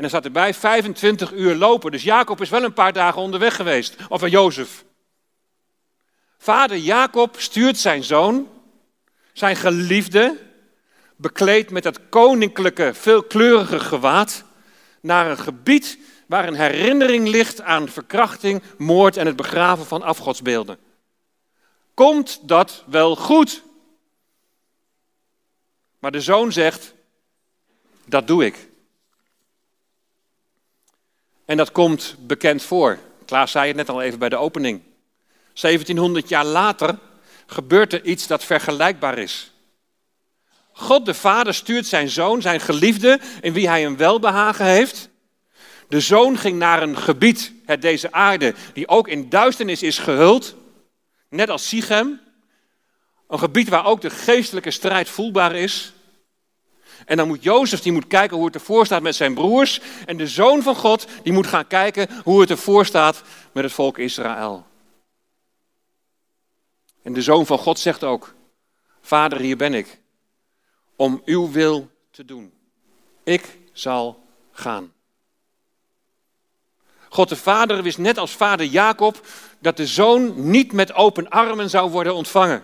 En 0.00 0.08
dan 0.08 0.20
staat 0.20 0.32
erbij 0.34 0.54
25 0.54 1.32
uur 1.32 1.54
lopen. 1.54 1.90
Dus 1.90 2.02
Jacob 2.02 2.40
is 2.40 2.48
wel 2.48 2.62
een 2.62 2.72
paar 2.72 2.92
dagen 2.92 3.22
onderweg 3.22 3.56
geweest. 3.56 3.96
Of 4.08 4.28
Jozef. 4.28 4.84
Vader 6.38 6.76
Jacob 6.76 7.40
stuurt 7.40 7.78
zijn 7.78 8.04
zoon, 8.04 8.48
zijn 9.32 9.56
geliefde, 9.56 10.36
bekleed 11.16 11.70
met 11.70 11.84
het 11.84 12.08
koninklijke, 12.08 12.94
veelkleurige 12.94 13.80
gewaad, 13.80 14.44
naar 15.00 15.30
een 15.30 15.38
gebied 15.38 15.98
waar 16.26 16.48
een 16.48 16.54
herinnering 16.54 17.28
ligt 17.28 17.60
aan 17.60 17.88
verkrachting, 17.88 18.62
moord 18.78 19.16
en 19.16 19.26
het 19.26 19.36
begraven 19.36 19.86
van 19.86 20.02
afgodsbeelden. 20.02 20.78
Komt 21.94 22.48
dat 22.48 22.84
wel 22.86 23.16
goed? 23.16 23.62
Maar 25.98 26.10
de 26.10 26.20
zoon 26.20 26.52
zegt, 26.52 26.94
dat 28.04 28.26
doe 28.26 28.44
ik. 28.44 28.69
En 31.50 31.56
dat 31.56 31.72
komt 31.72 32.16
bekend 32.18 32.62
voor. 32.62 32.98
Klaas 33.24 33.50
zei 33.50 33.66
het 33.66 33.76
net 33.76 33.88
al 33.88 34.02
even 34.02 34.18
bij 34.18 34.28
de 34.28 34.36
opening. 34.36 34.82
1700 35.60 36.28
jaar 36.28 36.44
later 36.44 36.98
gebeurt 37.46 37.92
er 37.92 38.04
iets 38.04 38.26
dat 38.26 38.44
vergelijkbaar 38.44 39.18
is. 39.18 39.52
God 40.72 41.06
de 41.06 41.14
Vader 41.14 41.54
stuurt 41.54 41.86
zijn 41.86 42.08
zoon, 42.08 42.42
zijn 42.42 42.60
geliefde, 42.60 43.20
in 43.40 43.52
wie 43.52 43.68
hij 43.68 43.86
een 43.86 43.96
welbehagen 43.96 44.66
heeft. 44.66 45.08
De 45.88 46.00
zoon 46.00 46.38
ging 46.38 46.58
naar 46.58 46.82
een 46.82 46.96
gebied, 46.96 47.52
het 47.64 47.82
deze 47.82 48.12
aarde, 48.12 48.54
die 48.72 48.88
ook 48.88 49.08
in 49.08 49.28
duisternis 49.28 49.82
is 49.82 49.98
gehuld, 49.98 50.54
net 51.28 51.50
als 51.50 51.68
Sichem. 51.68 52.20
Een 53.28 53.38
gebied 53.38 53.68
waar 53.68 53.86
ook 53.86 54.00
de 54.00 54.10
geestelijke 54.10 54.70
strijd 54.70 55.08
voelbaar 55.08 55.54
is. 55.54 55.92
En 57.06 57.16
dan 57.16 57.28
moet 57.28 57.42
Jozef, 57.42 57.80
die 57.80 57.92
moet 57.92 58.06
kijken 58.06 58.36
hoe 58.36 58.46
het 58.46 58.54
ervoor 58.54 58.86
staat 58.86 59.02
met 59.02 59.14
zijn 59.14 59.34
broers. 59.34 59.80
En 60.06 60.16
de 60.16 60.26
zoon 60.26 60.62
van 60.62 60.74
God, 60.74 61.06
die 61.22 61.32
moet 61.32 61.46
gaan 61.46 61.66
kijken 61.66 62.08
hoe 62.24 62.40
het 62.40 62.50
ervoor 62.50 62.86
staat 62.86 63.22
met 63.52 63.64
het 63.64 63.72
volk 63.72 63.98
Israël. 63.98 64.66
En 67.02 67.12
de 67.12 67.22
zoon 67.22 67.46
van 67.46 67.58
God 67.58 67.78
zegt 67.78 68.04
ook, 68.04 68.34
Vader, 69.00 69.40
hier 69.40 69.56
ben 69.56 69.74
ik, 69.74 70.00
om 70.96 71.22
uw 71.24 71.50
wil 71.50 71.90
te 72.10 72.24
doen. 72.24 72.52
Ik 73.24 73.58
zal 73.72 74.22
gaan. 74.52 74.92
God 77.08 77.28
de 77.28 77.36
Vader 77.36 77.82
wist 77.82 77.98
net 77.98 78.18
als 78.18 78.30
vader 78.30 78.66
Jacob 78.66 79.26
dat 79.58 79.76
de 79.76 79.86
zoon 79.86 80.50
niet 80.50 80.72
met 80.72 80.92
open 80.92 81.28
armen 81.28 81.70
zou 81.70 81.90
worden 81.90 82.14
ontvangen. 82.14 82.62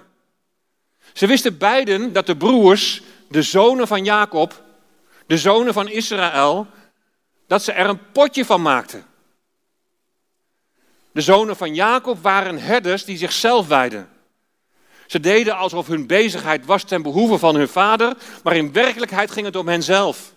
Ze 1.12 1.26
wisten 1.26 1.58
beiden 1.58 2.12
dat 2.12 2.26
de 2.26 2.36
broers, 2.36 3.02
de 3.28 3.42
zonen 3.42 3.86
van 3.86 4.04
Jacob, 4.04 4.62
de 5.26 5.38
zonen 5.38 5.72
van 5.72 5.88
Israël, 5.88 6.66
dat 7.46 7.62
ze 7.62 7.72
er 7.72 7.88
een 7.88 8.10
potje 8.12 8.44
van 8.44 8.62
maakten. 8.62 9.04
De 11.12 11.20
zonen 11.20 11.56
van 11.56 11.74
Jacob 11.74 12.22
waren 12.22 12.58
herders 12.58 13.04
die 13.04 13.16
zichzelf 13.16 13.66
wijden. 13.66 14.08
Ze 15.06 15.20
deden 15.20 15.56
alsof 15.56 15.86
hun 15.86 16.06
bezigheid 16.06 16.64
was 16.64 16.84
ten 16.84 17.02
behoeve 17.02 17.38
van 17.38 17.54
hun 17.54 17.68
vader, 17.68 18.16
maar 18.42 18.56
in 18.56 18.72
werkelijkheid 18.72 19.30
ging 19.30 19.46
het 19.46 19.56
om 19.56 19.68
henzelf. 19.68 20.34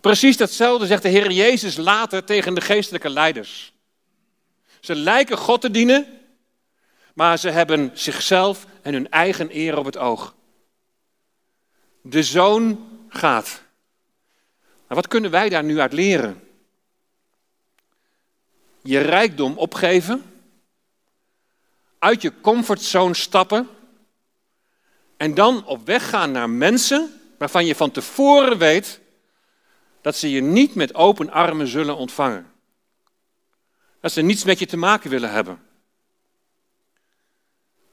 Precies 0.00 0.36
datzelfde 0.36 0.86
zegt 0.86 1.02
de 1.02 1.08
Heer 1.08 1.30
Jezus 1.30 1.76
later 1.76 2.24
tegen 2.24 2.54
de 2.54 2.60
geestelijke 2.60 3.10
leiders. 3.10 3.72
Ze 4.80 4.94
lijken 4.94 5.36
God 5.36 5.60
te 5.60 5.70
dienen, 5.70 6.06
maar 7.14 7.38
ze 7.38 7.50
hebben 7.50 7.90
zichzelf 7.94 8.66
en 8.82 8.92
hun 8.92 9.10
eigen 9.10 9.56
eer 9.56 9.78
op 9.78 9.84
het 9.84 9.98
oog. 9.98 10.34
De 12.06 12.22
zoon 12.22 12.88
gaat. 13.08 13.62
Maar 14.86 14.96
wat 14.96 15.08
kunnen 15.08 15.30
wij 15.30 15.48
daar 15.48 15.64
nu 15.64 15.80
uit 15.80 15.92
leren? 15.92 16.48
Je 18.82 18.98
rijkdom 18.98 19.58
opgeven, 19.58 20.22
uit 21.98 22.22
je 22.22 22.40
comfortzone 22.40 23.14
stappen 23.14 23.68
en 25.16 25.34
dan 25.34 25.66
op 25.66 25.86
weg 25.86 26.08
gaan 26.08 26.32
naar 26.32 26.50
mensen 26.50 27.20
waarvan 27.38 27.66
je 27.66 27.74
van 27.74 27.90
tevoren 27.90 28.58
weet 28.58 29.00
dat 30.00 30.16
ze 30.16 30.30
je 30.30 30.40
niet 30.40 30.74
met 30.74 30.94
open 30.94 31.30
armen 31.30 31.66
zullen 31.66 31.96
ontvangen. 31.96 32.52
Dat 34.00 34.12
ze 34.12 34.22
niets 34.22 34.44
met 34.44 34.58
je 34.58 34.66
te 34.66 34.76
maken 34.76 35.10
willen 35.10 35.30
hebben. 35.30 35.62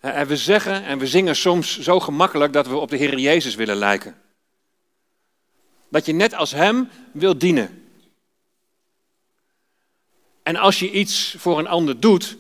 En 0.02 0.28
we 0.28 0.38
zeggen 0.38 0.84
en 0.84 0.98
we 0.98 1.08
zingen 1.08 1.36
soms 1.36 1.80
zo 1.80 2.00
gemakkelijk 2.00 2.54
dat 2.54 2.68
we 2.68 2.76
op 2.76 2.90
de 2.90 2.98
Heer 2.98 3.20
Jezus 3.20 3.56
willen 3.56 3.76
lijken. 3.76 4.22
Dat 5.90 6.06
je 6.06 6.14
net 6.14 6.34
als 6.34 6.52
Hem 6.52 6.90
wil 7.12 7.38
dienen. 7.38 7.92
En 10.44 10.56
als 10.56 10.80
je 10.80 10.92
iets 10.92 11.36
voor 11.38 11.60
een 11.60 11.68
ander 11.68 12.00
doet 12.00 12.38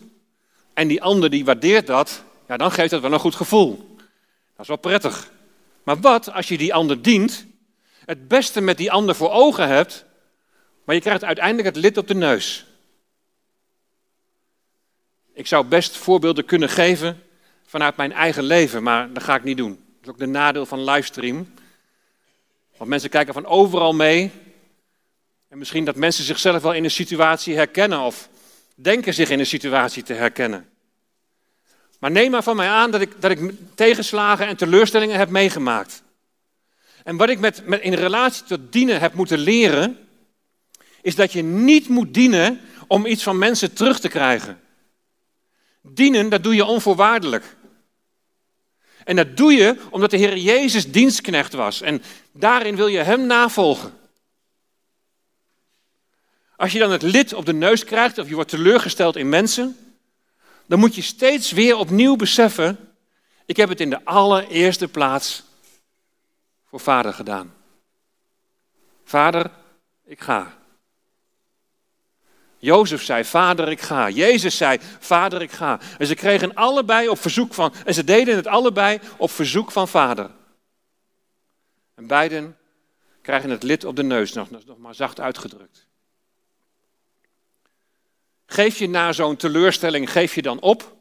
en 0.73 0.87
die 0.87 1.01
ander 1.01 1.29
die 1.29 1.45
waardeert 1.45 1.87
dat, 1.87 2.23
ja, 2.47 2.57
dan 2.57 2.71
geeft 2.71 2.89
dat 2.89 3.01
wel 3.01 3.13
een 3.13 3.19
goed 3.19 3.35
gevoel. 3.35 3.95
Dat 3.97 4.59
is 4.59 4.67
wel 4.67 4.77
prettig. 4.77 5.31
Maar 5.83 5.99
wat 5.99 6.31
als 6.31 6.47
je 6.47 6.57
die 6.57 6.73
ander 6.73 7.01
dient, 7.01 7.45
het 8.05 8.27
beste 8.27 8.61
met 8.61 8.77
die 8.77 8.91
ander 8.91 9.15
voor 9.15 9.31
ogen 9.31 9.67
hebt, 9.67 10.05
maar 10.83 10.95
je 10.95 11.01
krijgt 11.01 11.23
uiteindelijk 11.23 11.67
het 11.67 11.83
lid 11.83 11.97
op 11.97 12.07
de 12.07 12.15
neus? 12.15 12.65
Ik 15.33 15.47
zou 15.47 15.65
best 15.65 15.97
voorbeelden 15.97 16.45
kunnen 16.45 16.69
geven 16.69 17.23
vanuit 17.71 17.95
mijn 17.95 18.11
eigen 18.11 18.43
leven, 18.43 18.83
maar 18.83 19.13
dat 19.13 19.23
ga 19.23 19.35
ik 19.35 19.43
niet 19.43 19.57
doen. 19.57 19.69
Dat 19.69 20.03
is 20.03 20.09
ook 20.09 20.17
de 20.17 20.25
nadeel 20.25 20.65
van 20.65 20.83
livestream. 20.83 21.53
Want 22.77 22.89
mensen 22.89 23.09
kijken 23.09 23.33
van 23.33 23.45
overal 23.45 23.93
mee. 23.93 24.31
En 25.47 25.57
misschien 25.57 25.85
dat 25.85 25.95
mensen 25.95 26.23
zichzelf 26.23 26.61
wel 26.61 26.73
in 26.73 26.83
een 26.83 26.91
situatie 26.91 27.55
herkennen 27.55 27.99
of 27.99 28.29
denken 28.75 29.13
zich 29.13 29.29
in 29.29 29.39
een 29.39 29.45
situatie 29.45 30.03
te 30.03 30.13
herkennen. 30.13 30.69
Maar 31.99 32.11
neem 32.11 32.31
maar 32.31 32.43
van 32.43 32.55
mij 32.55 32.67
aan 32.67 32.91
dat 32.91 33.01
ik, 33.01 33.21
dat 33.21 33.31
ik 33.31 33.51
tegenslagen 33.75 34.47
en 34.47 34.57
teleurstellingen 34.57 35.17
heb 35.17 35.29
meegemaakt. 35.29 36.03
En 37.03 37.17
wat 37.17 37.29
ik 37.29 37.39
met, 37.39 37.67
met, 37.67 37.81
in 37.81 37.93
relatie 37.93 38.43
tot 38.43 38.71
dienen 38.71 38.99
heb 38.99 39.13
moeten 39.13 39.37
leren, 39.37 39.97
is 41.01 41.15
dat 41.15 41.31
je 41.31 41.41
niet 41.41 41.89
moet 41.89 42.13
dienen 42.13 42.59
om 42.87 43.05
iets 43.05 43.23
van 43.23 43.37
mensen 43.37 43.73
terug 43.73 43.99
te 43.99 44.09
krijgen. 44.09 44.59
Dienen, 45.81 46.29
dat 46.29 46.43
doe 46.43 46.55
je 46.55 46.65
onvoorwaardelijk. 46.65 47.59
En 49.03 49.15
dat 49.15 49.37
doe 49.37 49.53
je 49.53 49.77
omdat 49.89 50.11
de 50.11 50.17
Heer 50.17 50.37
Jezus 50.37 50.91
dienstknecht 50.91 51.53
was. 51.53 51.81
En 51.81 52.03
daarin 52.31 52.75
wil 52.75 52.87
je 52.87 52.97
Hem 52.97 53.25
navolgen. 53.25 53.99
Als 56.55 56.71
je 56.71 56.79
dan 56.79 56.91
het 56.91 57.01
lid 57.01 57.33
op 57.33 57.45
de 57.45 57.53
neus 57.53 57.83
krijgt 57.83 58.17
of 58.17 58.29
je 58.29 58.35
wordt 58.35 58.49
teleurgesteld 58.49 59.15
in 59.15 59.29
mensen, 59.29 59.95
dan 60.65 60.79
moet 60.79 60.95
je 60.95 61.01
steeds 61.01 61.51
weer 61.51 61.75
opnieuw 61.75 62.15
beseffen, 62.15 62.93
ik 63.45 63.57
heb 63.57 63.69
het 63.69 63.79
in 63.79 63.89
de 63.89 64.05
allereerste 64.05 64.87
plaats 64.87 65.43
voor 66.65 66.79
vader 66.79 67.13
gedaan. 67.13 67.53
Vader, 69.03 69.51
ik 70.05 70.21
ga. 70.21 70.60
Jozef 72.61 73.03
zei, 73.03 73.25
vader 73.25 73.69
ik 73.69 73.81
ga. 73.81 74.09
Jezus 74.09 74.57
zei, 74.57 74.79
vader 74.99 75.41
ik 75.41 75.51
ga. 75.51 75.79
En 75.97 76.07
ze 76.07 76.15
kregen 76.15 76.53
allebei 76.53 77.09
op 77.09 77.19
verzoek 77.19 77.53
van, 77.53 77.73
en 77.85 77.93
ze 77.93 78.03
deden 78.03 78.35
het 78.35 78.47
allebei 78.47 78.99
op 79.17 79.31
verzoek 79.31 79.71
van 79.71 79.87
vader. 79.87 80.29
En 81.95 82.07
beiden 82.07 82.57
krijgen 83.21 83.49
het 83.49 83.63
lid 83.63 83.83
op 83.83 83.95
de 83.95 84.03
neus, 84.03 84.33
nog, 84.33 84.49
nog 84.49 84.77
maar 84.77 84.95
zacht 84.95 85.19
uitgedrukt. 85.19 85.87
Geef 88.45 88.77
je 88.77 88.89
na 88.89 89.13
zo'n 89.13 89.35
teleurstelling, 89.35 90.11
geef 90.11 90.35
je 90.35 90.41
dan 90.41 90.59
op? 90.59 90.95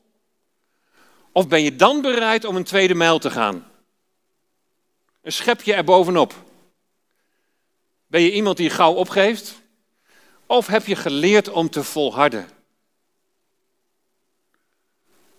Of 1.33 1.49
ben 1.49 1.63
je 1.63 1.77
dan 1.77 2.01
bereid 2.01 2.45
om 2.45 2.57
een 2.57 2.65
tweede 2.65 2.95
mijl 2.95 3.19
te 3.19 3.31
gaan? 3.31 3.71
Een 5.23 5.33
schepje 5.33 5.75
er 5.75 5.85
bovenop. 5.85 6.35
Ben 8.07 8.21
je 8.21 8.33
iemand 8.33 8.57
die 8.57 8.71
gauw 8.71 8.93
opgeeft? 8.93 9.61
Of 10.51 10.67
heb 10.67 10.87
je 10.87 10.97
geleerd 10.97 11.49
om 11.49 11.71
te 11.71 11.85
volharden? 11.85 12.49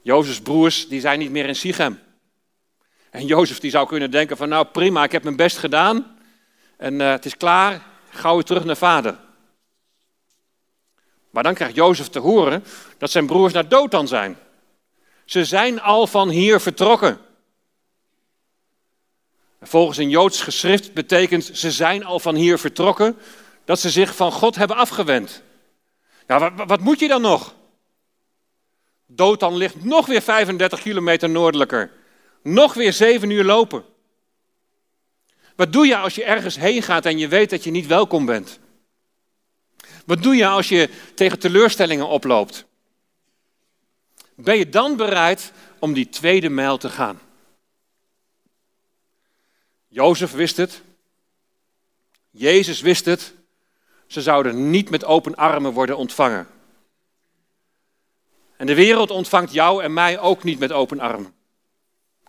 Jozefs 0.01 0.41
broers, 0.41 0.87
die 0.87 0.99
zijn 0.99 1.19
niet 1.19 1.31
meer 1.31 1.45
in 1.45 1.55
Sichem. 1.55 1.99
En 3.09 3.25
Jozef 3.25 3.59
die 3.59 3.71
zou 3.71 3.87
kunnen 3.87 4.11
denken 4.11 4.37
van 4.37 4.49
nou 4.49 4.65
prima, 4.65 5.03
ik 5.03 5.11
heb 5.11 5.23
mijn 5.23 5.35
best 5.35 5.57
gedaan. 5.57 6.17
En 6.77 6.93
uh, 6.93 7.11
het 7.11 7.25
is 7.25 7.37
klaar, 7.37 7.81
gauw 8.09 8.33
weer 8.33 8.43
terug 8.43 8.63
naar 8.63 8.77
vader. 8.77 9.19
Maar 11.29 11.43
dan 11.43 11.53
krijgt 11.53 11.75
Jozef 11.75 12.07
te 12.07 12.19
horen 12.19 12.63
dat 12.97 13.11
zijn 13.11 13.25
broers 13.27 13.53
naar 13.53 13.67
Dothan 13.67 14.07
zijn. 14.07 14.37
Ze 15.25 15.45
zijn 15.45 15.81
al 15.81 16.07
van 16.07 16.29
hier 16.29 16.59
vertrokken. 16.59 17.19
Volgens 19.61 19.97
een 19.97 20.09
Joods 20.09 20.41
geschrift 20.41 20.93
betekent 20.93 21.49
ze 21.53 21.71
zijn 21.71 22.05
al 22.05 22.19
van 22.19 22.35
hier 22.35 22.59
vertrokken 22.59 23.17
dat 23.65 23.79
ze 23.79 23.89
zich 23.89 24.15
van 24.15 24.31
God 24.31 24.55
hebben 24.55 24.77
afgewend. 24.77 25.41
Ja, 26.27 26.39
wat, 26.39 26.67
wat 26.67 26.79
moet 26.79 26.99
je 26.99 27.07
dan 27.07 27.21
nog? 27.21 27.55
Dothan 29.05 29.55
ligt 29.55 29.83
nog 29.83 30.05
weer 30.05 30.21
35 30.21 30.81
kilometer 30.81 31.29
noordelijker. 31.29 31.91
Nog 32.43 32.73
weer 32.73 32.93
zeven 32.93 33.29
uur 33.29 33.43
lopen. 33.43 33.83
Wat 35.55 35.73
doe 35.73 35.85
je 35.85 35.97
als 35.97 36.15
je 36.15 36.23
ergens 36.23 36.55
heen 36.55 36.81
gaat 36.81 37.05
en 37.05 37.17
je 37.17 37.27
weet 37.27 37.49
dat 37.49 37.63
je 37.63 37.71
niet 37.71 37.87
welkom 37.87 38.25
bent? 38.25 38.59
Wat 40.05 40.23
doe 40.23 40.35
je 40.35 40.47
als 40.47 40.69
je 40.69 40.89
tegen 41.15 41.39
teleurstellingen 41.39 42.07
oploopt? 42.07 42.65
Ben 44.35 44.57
je 44.57 44.69
dan 44.69 44.95
bereid 44.95 45.51
om 45.79 45.93
die 45.93 46.09
tweede 46.09 46.49
mijl 46.49 46.77
te 46.77 46.89
gaan? 46.89 47.19
Jozef 49.87 50.31
wist 50.31 50.57
het. 50.57 50.81
Jezus 52.29 52.81
wist 52.81 53.05
het. 53.05 53.33
Ze 54.11 54.21
zouden 54.21 54.69
niet 54.69 54.89
met 54.89 55.05
open 55.05 55.35
armen 55.35 55.73
worden 55.73 55.97
ontvangen. 55.97 56.47
En 58.57 58.65
de 58.65 58.75
wereld 58.75 59.09
ontvangt 59.09 59.53
jou 59.53 59.83
en 59.83 59.93
mij 59.93 60.19
ook 60.19 60.43
niet 60.43 60.59
met 60.59 60.71
open 60.71 60.99
armen. 60.99 61.33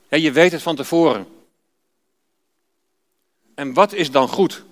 Ja, 0.09 0.17
je 0.17 0.33
weet 0.33 0.53
het 0.53 0.63
van 0.63 0.77
tevoren. 0.77 1.27
En 3.55 3.73
wat 3.73 3.93
is 3.93 4.11
dan 4.11 4.29
goed? 4.29 4.65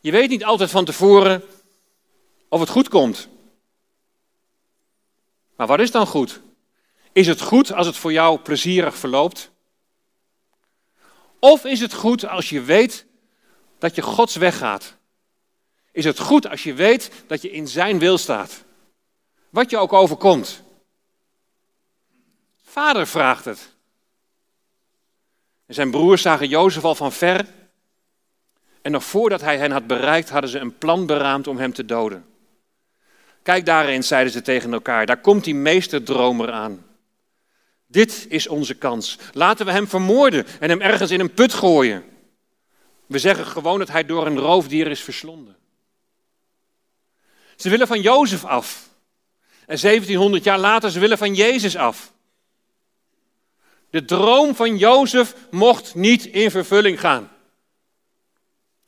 Je 0.00 0.10
weet 0.10 0.28
niet 0.28 0.44
altijd 0.44 0.70
van 0.70 0.84
tevoren 0.84 1.44
of 2.48 2.60
het 2.60 2.68
goed 2.68 2.88
komt. 2.88 3.28
Maar 5.56 5.66
wat 5.66 5.80
is 5.80 5.90
dan 5.90 6.06
goed? 6.06 6.40
Is 7.12 7.26
het 7.26 7.40
goed 7.40 7.72
als 7.72 7.86
het 7.86 7.96
voor 7.96 8.12
jou 8.12 8.38
plezierig 8.38 8.96
verloopt? 8.96 9.50
Of 11.38 11.64
is 11.64 11.80
het 11.80 11.94
goed 11.94 12.26
als 12.26 12.48
je 12.48 12.62
weet 12.62 13.08
dat 13.80 13.94
je 13.94 14.02
Gods 14.02 14.36
weg 14.36 14.58
gaat? 14.58 14.94
Is 15.92 16.04
het 16.04 16.18
goed 16.18 16.48
als 16.48 16.62
je 16.62 16.74
weet 16.74 17.10
dat 17.26 17.42
je 17.42 17.50
in 17.50 17.68
Zijn 17.68 17.98
wil 17.98 18.18
staat? 18.18 18.64
Wat 19.50 19.70
je 19.70 19.78
ook 19.78 19.92
overkomt. 19.92 20.62
Vader 22.62 23.06
vraagt 23.06 23.44
het. 23.44 23.74
En 25.66 25.74
zijn 25.74 25.90
broers 25.90 26.22
zagen 26.22 26.48
Jozef 26.48 26.84
al 26.84 26.94
van 26.94 27.12
ver. 27.12 27.46
En 28.82 28.92
nog 28.92 29.04
voordat 29.04 29.40
hij 29.40 29.58
hen 29.58 29.70
had 29.70 29.86
bereikt, 29.86 30.30
hadden 30.30 30.50
ze 30.50 30.58
een 30.58 30.78
plan 30.78 31.06
beraamd 31.06 31.46
om 31.46 31.58
hem 31.58 31.72
te 31.72 31.84
doden. 31.84 32.24
Kijk 33.42 33.66
daarin, 33.66 34.04
zeiden 34.04 34.32
ze 34.32 34.42
tegen 34.42 34.72
elkaar, 34.72 35.06
daar 35.06 35.20
komt 35.20 35.44
die 35.44 35.54
meesterdromer 35.54 36.52
aan. 36.52 36.86
Dit 37.86 38.26
is 38.28 38.48
onze 38.48 38.74
kans. 38.74 39.18
Laten 39.32 39.66
we 39.66 39.72
hem 39.72 39.88
vermoorden 39.88 40.46
en 40.60 40.68
hem 40.68 40.80
ergens 40.80 41.10
in 41.10 41.20
een 41.20 41.34
put 41.34 41.54
gooien. 41.54 42.04
We 43.10 43.18
zeggen 43.18 43.46
gewoon 43.46 43.78
dat 43.78 43.88
hij 43.88 44.04
door 44.04 44.26
een 44.26 44.38
roofdier 44.38 44.86
is 44.86 45.00
verslonden. 45.00 45.56
Ze 47.56 47.68
willen 47.68 47.86
van 47.86 48.00
Jozef 48.00 48.44
af. 48.44 48.88
En 49.66 49.80
1700 49.80 50.44
jaar 50.44 50.58
later, 50.58 50.90
ze 50.90 51.00
willen 51.00 51.18
van 51.18 51.34
Jezus 51.34 51.76
af. 51.76 52.12
De 53.90 54.04
droom 54.04 54.54
van 54.54 54.76
Jozef 54.76 55.34
mocht 55.50 55.94
niet 55.94 56.24
in 56.24 56.50
vervulling 56.50 57.00
gaan. 57.00 57.30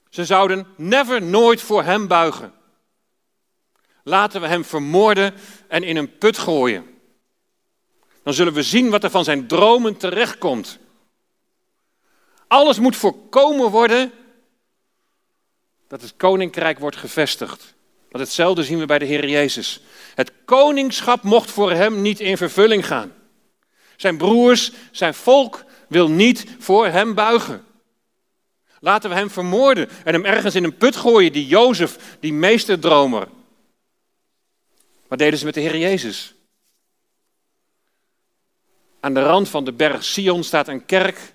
Ze 0.08 0.24
zouden 0.24 0.66
never 0.76 1.22
nooit 1.22 1.60
voor 1.60 1.82
hem 1.82 2.06
buigen. 2.06 2.52
Laten 4.02 4.40
we 4.40 4.46
hem 4.46 4.64
vermoorden 4.64 5.34
en 5.68 5.82
in 5.82 5.96
een 5.96 6.18
put 6.18 6.38
gooien. 6.38 6.98
Dan 8.22 8.34
zullen 8.34 8.52
we 8.52 8.62
zien 8.62 8.90
wat 8.90 9.04
er 9.04 9.10
van 9.10 9.24
zijn 9.24 9.46
dromen 9.46 9.96
terechtkomt. 9.96 10.78
Alles 12.52 12.78
moet 12.78 12.96
voorkomen 12.96 13.70
worden 13.70 14.12
dat 15.88 16.00
het 16.00 16.16
koninkrijk 16.16 16.78
wordt 16.78 16.96
gevestigd. 16.96 17.74
Dat 18.08 18.20
hetzelfde 18.20 18.64
zien 18.64 18.78
we 18.78 18.86
bij 18.86 18.98
de 18.98 19.04
Heer 19.04 19.28
Jezus. 19.28 19.80
Het 20.14 20.32
koningschap 20.44 21.22
mocht 21.22 21.50
voor 21.50 21.70
hem 21.70 22.02
niet 22.02 22.20
in 22.20 22.36
vervulling 22.36 22.86
gaan. 22.86 23.12
Zijn 23.96 24.16
broers, 24.16 24.72
zijn 24.90 25.14
volk 25.14 25.64
wil 25.88 26.10
niet 26.10 26.46
voor 26.58 26.86
hem 26.86 27.14
buigen. 27.14 27.64
Laten 28.80 29.10
we 29.10 29.16
hem 29.16 29.30
vermoorden 29.30 29.88
en 30.04 30.12
hem 30.12 30.24
ergens 30.24 30.54
in 30.54 30.64
een 30.64 30.76
put 30.76 30.96
gooien, 30.96 31.32
die 31.32 31.46
Jozef, 31.46 32.16
die 32.20 32.32
meesterdromer. 32.32 33.28
Wat 35.08 35.18
deden 35.18 35.38
ze 35.38 35.44
met 35.44 35.54
de 35.54 35.60
Heer 35.60 35.78
Jezus? 35.78 36.34
Aan 39.00 39.14
de 39.14 39.22
rand 39.22 39.48
van 39.48 39.64
de 39.64 39.72
berg 39.72 40.04
Sion 40.04 40.44
staat 40.44 40.68
een 40.68 40.86
kerk, 40.86 41.31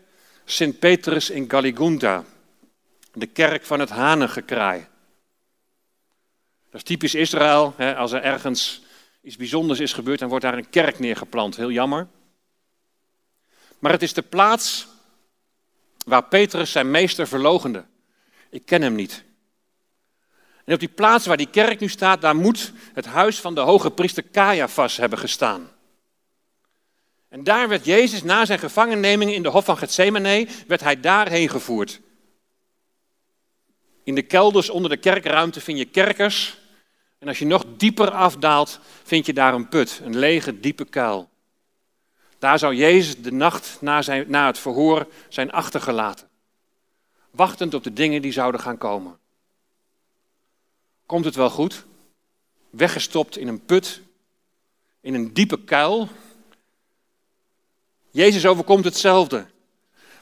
Sint 0.49 0.79
Petrus 0.79 1.29
in 1.29 1.49
Galligunta. 1.49 2.23
De 3.13 3.25
kerk 3.25 3.65
van 3.65 3.79
het 3.79 3.89
hanengekraai. 3.89 4.88
Dat 6.65 6.73
is 6.75 6.83
typisch 6.83 7.15
Israël. 7.15 7.73
Hè, 7.77 7.95
als 7.95 8.12
er 8.12 8.21
ergens 8.21 8.81
iets 9.21 9.36
bijzonders 9.36 9.79
is 9.79 9.93
gebeurd, 9.93 10.19
dan 10.19 10.29
wordt 10.29 10.43
daar 10.43 10.57
een 10.57 10.69
kerk 10.69 10.99
neergeplant. 10.99 11.55
Heel 11.55 11.71
jammer. 11.71 12.07
Maar 13.79 13.91
het 13.91 14.01
is 14.01 14.13
de 14.13 14.21
plaats 14.21 14.88
waar 16.05 16.23
Petrus 16.23 16.71
zijn 16.71 16.91
meester 16.91 17.27
verlogende. 17.27 17.86
Ik 18.49 18.65
ken 18.65 18.81
hem 18.81 18.95
niet. 18.95 19.23
En 20.65 20.73
op 20.73 20.79
die 20.79 20.89
plaats 20.89 21.25
waar 21.25 21.38
die 21.38 21.49
kerk 21.49 21.79
nu 21.79 21.88
staat, 21.88 22.21
daar 22.21 22.36
moet 22.36 22.71
het 22.93 23.05
huis 23.05 23.39
van 23.39 23.55
de 23.55 23.62
hoge 23.62 23.91
priester 23.91 24.29
Caiaphas 24.31 24.97
hebben 24.97 25.19
gestaan. 25.19 25.69
En 27.29 27.43
daar 27.43 27.67
werd 27.67 27.85
Jezus 27.85 28.23
na 28.23 28.45
zijn 28.45 28.59
gevangenneming 28.59 29.33
in 29.33 29.43
de 29.43 29.49
hof 29.49 29.65
van 29.65 29.77
Gethsemane, 29.77 30.47
werd 30.67 30.81
hij 30.81 30.99
daarheen 30.99 31.49
gevoerd. 31.49 32.01
In 34.03 34.15
de 34.15 34.21
kelders 34.21 34.69
onder 34.69 34.89
de 34.89 34.97
kerkruimte 34.97 35.61
vind 35.61 35.77
je 35.77 35.85
kerkers. 35.85 36.57
En 37.19 37.27
als 37.27 37.39
je 37.39 37.45
nog 37.45 37.65
dieper 37.77 38.11
afdaalt, 38.11 38.79
vind 39.03 39.25
je 39.25 39.33
daar 39.33 39.53
een 39.53 39.69
put, 39.69 40.01
een 40.03 40.17
lege, 40.17 40.59
diepe 40.59 40.85
kuil. 40.85 41.29
Daar 42.39 42.59
zou 42.59 42.75
Jezus 42.75 43.21
de 43.21 43.31
nacht 43.31 43.77
na, 43.81 44.01
zijn, 44.01 44.25
na 44.27 44.45
het 44.45 44.59
verhoor 44.59 45.07
zijn 45.29 45.51
achtergelaten. 45.51 46.27
Wachtend 47.31 47.73
op 47.73 47.83
de 47.83 47.93
dingen 47.93 48.21
die 48.21 48.31
zouden 48.31 48.61
gaan 48.61 48.77
komen. 48.77 49.19
Komt 51.05 51.25
het 51.25 51.35
wel 51.35 51.49
goed? 51.49 51.85
Weggestopt 52.69 53.37
in 53.37 53.47
een 53.47 53.65
put, 53.65 54.01
in 55.01 55.13
een 55.13 55.33
diepe 55.33 55.63
kuil. 55.63 56.09
Jezus 58.17 58.45
overkomt 58.45 58.86
hetzelfde. 58.86 59.45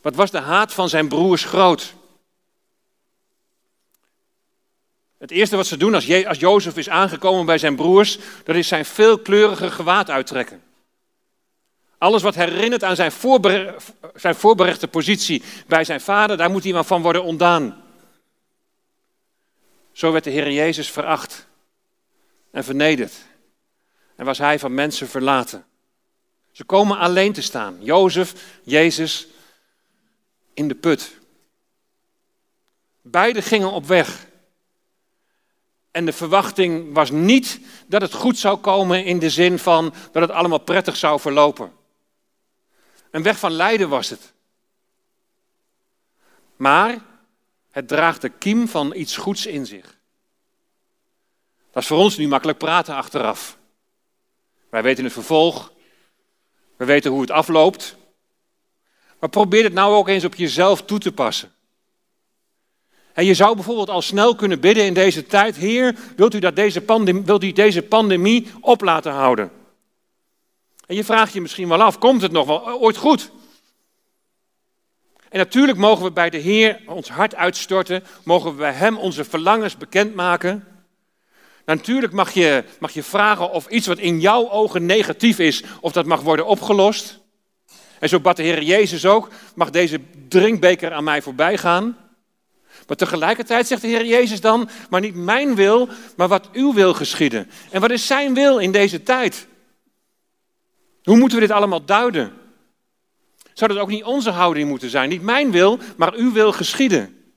Wat 0.01 0.15
was 0.15 0.31
de 0.31 0.39
haat 0.39 0.73
van 0.73 0.89
zijn 0.89 1.07
broers 1.07 1.43
groot? 1.43 1.93
Het 5.17 5.31
eerste 5.31 5.55
wat 5.55 5.67
ze 5.67 5.77
doen 5.77 5.93
als, 5.93 6.25
als 6.25 6.39
Jozef 6.39 6.77
is 6.77 6.89
aangekomen 6.89 7.45
bij 7.45 7.57
zijn 7.57 7.75
broers, 7.75 8.17
dat 8.43 8.55
is 8.55 8.67
zijn 8.67 8.85
veelkleurige 8.85 9.71
gewaad 9.71 10.09
uittrekken. 10.09 10.63
Alles 11.97 12.21
wat 12.21 12.35
herinnert 12.35 12.83
aan 12.83 12.95
zijn, 12.95 13.11
zijn 14.13 14.35
voorberechte 14.35 14.87
positie 14.87 15.43
bij 15.67 15.83
zijn 15.83 16.01
vader, 16.01 16.37
daar 16.37 16.51
moet 16.51 16.65
iemand 16.65 16.87
van 16.87 17.01
worden 17.01 17.23
ontdaan. 17.23 17.83
Zo 19.91 20.11
werd 20.11 20.23
de 20.23 20.29
Heer 20.29 20.51
Jezus 20.51 20.91
veracht 20.91 21.47
en 22.51 22.63
vernederd. 22.63 23.13
En 24.15 24.25
was 24.25 24.37
hij 24.37 24.59
van 24.59 24.73
mensen 24.73 25.07
verlaten. 25.07 25.65
Ze 26.55 26.63
komen 26.63 26.97
alleen 26.97 27.33
te 27.33 27.41
staan. 27.41 27.77
Jozef, 27.83 28.59
Jezus 28.63 29.27
in 30.53 30.67
de 30.67 30.75
put. 30.75 31.17
Beiden 33.01 33.43
gingen 33.43 33.71
op 33.71 33.85
weg. 33.85 34.27
En 35.91 36.05
de 36.05 36.13
verwachting 36.13 36.93
was 36.93 37.11
niet 37.11 37.59
dat 37.87 38.01
het 38.01 38.13
goed 38.13 38.37
zou 38.37 38.57
komen 38.57 39.05
in 39.05 39.19
de 39.19 39.29
zin 39.29 39.59
van 39.59 39.93
dat 40.11 40.21
het 40.21 40.31
allemaal 40.31 40.59
prettig 40.59 40.95
zou 40.95 41.19
verlopen. 41.19 41.73
Een 43.11 43.23
weg 43.23 43.39
van 43.39 43.51
lijden 43.51 43.89
was 43.89 44.09
het. 44.09 44.33
Maar 46.55 46.97
het 47.71 47.87
draagt 47.87 48.21
de 48.21 48.29
kiem 48.29 48.67
van 48.67 48.93
iets 48.93 49.17
goeds 49.17 49.45
in 49.45 49.65
zich. 49.65 49.97
Dat 51.71 51.83
is 51.83 51.89
voor 51.89 51.99
ons 51.99 52.17
nu 52.17 52.27
makkelijk 52.27 52.57
praten 52.57 52.95
achteraf. 52.95 53.57
Wij 54.69 54.83
weten 54.83 55.03
het 55.03 55.13
vervolg. 55.13 55.73
We 56.77 56.85
weten 56.85 57.11
hoe 57.11 57.21
het 57.21 57.31
afloopt. 57.31 57.95
Maar 59.19 59.29
probeer 59.29 59.63
het 59.63 59.73
nou 59.73 59.95
ook 59.95 60.07
eens 60.07 60.23
op 60.23 60.35
jezelf 60.35 60.83
toe 60.83 60.99
te 60.99 61.11
passen. 61.11 61.53
En 63.13 63.25
je 63.25 63.33
zou 63.33 63.55
bijvoorbeeld 63.55 63.89
al 63.89 64.01
snel 64.01 64.35
kunnen 64.35 64.59
bidden 64.59 64.85
in 64.85 64.93
deze 64.93 65.25
tijd: 65.25 65.55
Heer, 65.55 65.95
wilt 66.15 66.33
u, 66.33 66.39
dat 66.39 66.55
deze 66.55 66.81
pandemie, 66.81 67.23
wilt 67.23 67.43
u 67.43 67.51
deze 67.51 67.81
pandemie 67.81 68.47
op 68.61 68.81
laten 68.81 69.11
houden? 69.11 69.51
En 70.85 70.95
je 70.95 71.03
vraagt 71.03 71.33
je 71.33 71.41
misschien 71.41 71.67
wel 71.67 71.81
af: 71.81 71.97
komt 71.97 72.21
het 72.21 72.31
nog 72.31 72.45
wel 72.45 72.69
ooit 72.69 72.97
goed? 72.97 73.31
En 75.29 75.37
natuurlijk 75.37 75.77
mogen 75.77 76.03
we 76.03 76.11
bij 76.11 76.29
de 76.29 76.37
Heer 76.37 76.81
ons 76.85 77.09
hart 77.09 77.35
uitstorten, 77.35 78.03
mogen 78.23 78.51
we 78.51 78.57
bij 78.57 78.73
Hem 78.73 78.97
onze 78.97 79.23
verlangens 79.23 79.77
bekendmaken. 79.77 80.74
Natuurlijk 81.65 82.13
mag 82.13 82.31
je, 82.31 82.63
mag 82.79 82.91
je 82.91 83.03
vragen 83.03 83.51
of 83.51 83.67
iets 83.67 83.87
wat 83.87 83.97
in 83.97 84.19
jouw 84.19 84.49
ogen 84.49 84.85
negatief 84.85 85.39
is, 85.39 85.63
of 85.81 85.91
dat 85.91 86.05
mag 86.05 86.21
worden 86.21 86.45
opgelost. 86.45 87.19
En 87.99 88.09
zo 88.09 88.19
bad 88.19 88.35
de 88.35 88.43
Heer 88.43 88.63
Jezus 88.63 89.05
ook, 89.05 89.29
mag 89.55 89.69
deze 89.69 89.99
drinkbeker 90.27 90.93
aan 90.93 91.03
mij 91.03 91.21
voorbij 91.21 91.57
gaan. 91.57 91.97
Maar 92.87 92.97
tegelijkertijd 92.97 93.67
zegt 93.67 93.81
de 93.81 93.87
Heer 93.87 94.05
Jezus 94.05 94.41
dan, 94.41 94.69
maar 94.89 95.01
niet 95.01 95.15
mijn 95.15 95.55
wil, 95.55 95.89
maar 96.17 96.27
wat 96.27 96.49
uw 96.51 96.73
wil 96.73 96.93
geschieden. 96.93 97.49
En 97.71 97.81
wat 97.81 97.91
is 97.91 98.07
zijn 98.07 98.33
wil 98.33 98.57
in 98.57 98.71
deze 98.71 99.03
tijd? 99.03 99.47
Hoe 101.03 101.17
moeten 101.17 101.39
we 101.39 101.45
dit 101.45 101.55
allemaal 101.55 101.85
duiden? 101.85 102.33
Zou 103.53 103.73
dat 103.73 103.81
ook 103.81 103.89
niet 103.89 104.03
onze 104.03 104.29
houding 104.29 104.69
moeten 104.69 104.89
zijn? 104.89 105.09
Niet 105.09 105.21
mijn 105.21 105.51
wil, 105.51 105.79
maar 105.97 106.13
uw 106.13 106.31
wil 106.31 106.51
geschieden. 106.51 107.33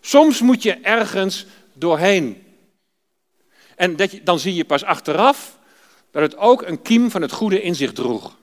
Soms 0.00 0.40
moet 0.40 0.62
je 0.62 0.72
ergens 0.72 1.46
doorheen. 1.72 2.43
En 3.76 3.96
dat 3.96 4.10
je, 4.10 4.22
dan 4.22 4.38
zie 4.38 4.54
je 4.54 4.64
pas 4.64 4.84
achteraf 4.84 5.58
dat 6.10 6.22
het 6.22 6.36
ook 6.36 6.62
een 6.62 6.82
kiem 6.82 7.10
van 7.10 7.22
het 7.22 7.32
goede 7.32 7.62
in 7.62 7.74
zich 7.74 7.92
droeg. 7.92 8.36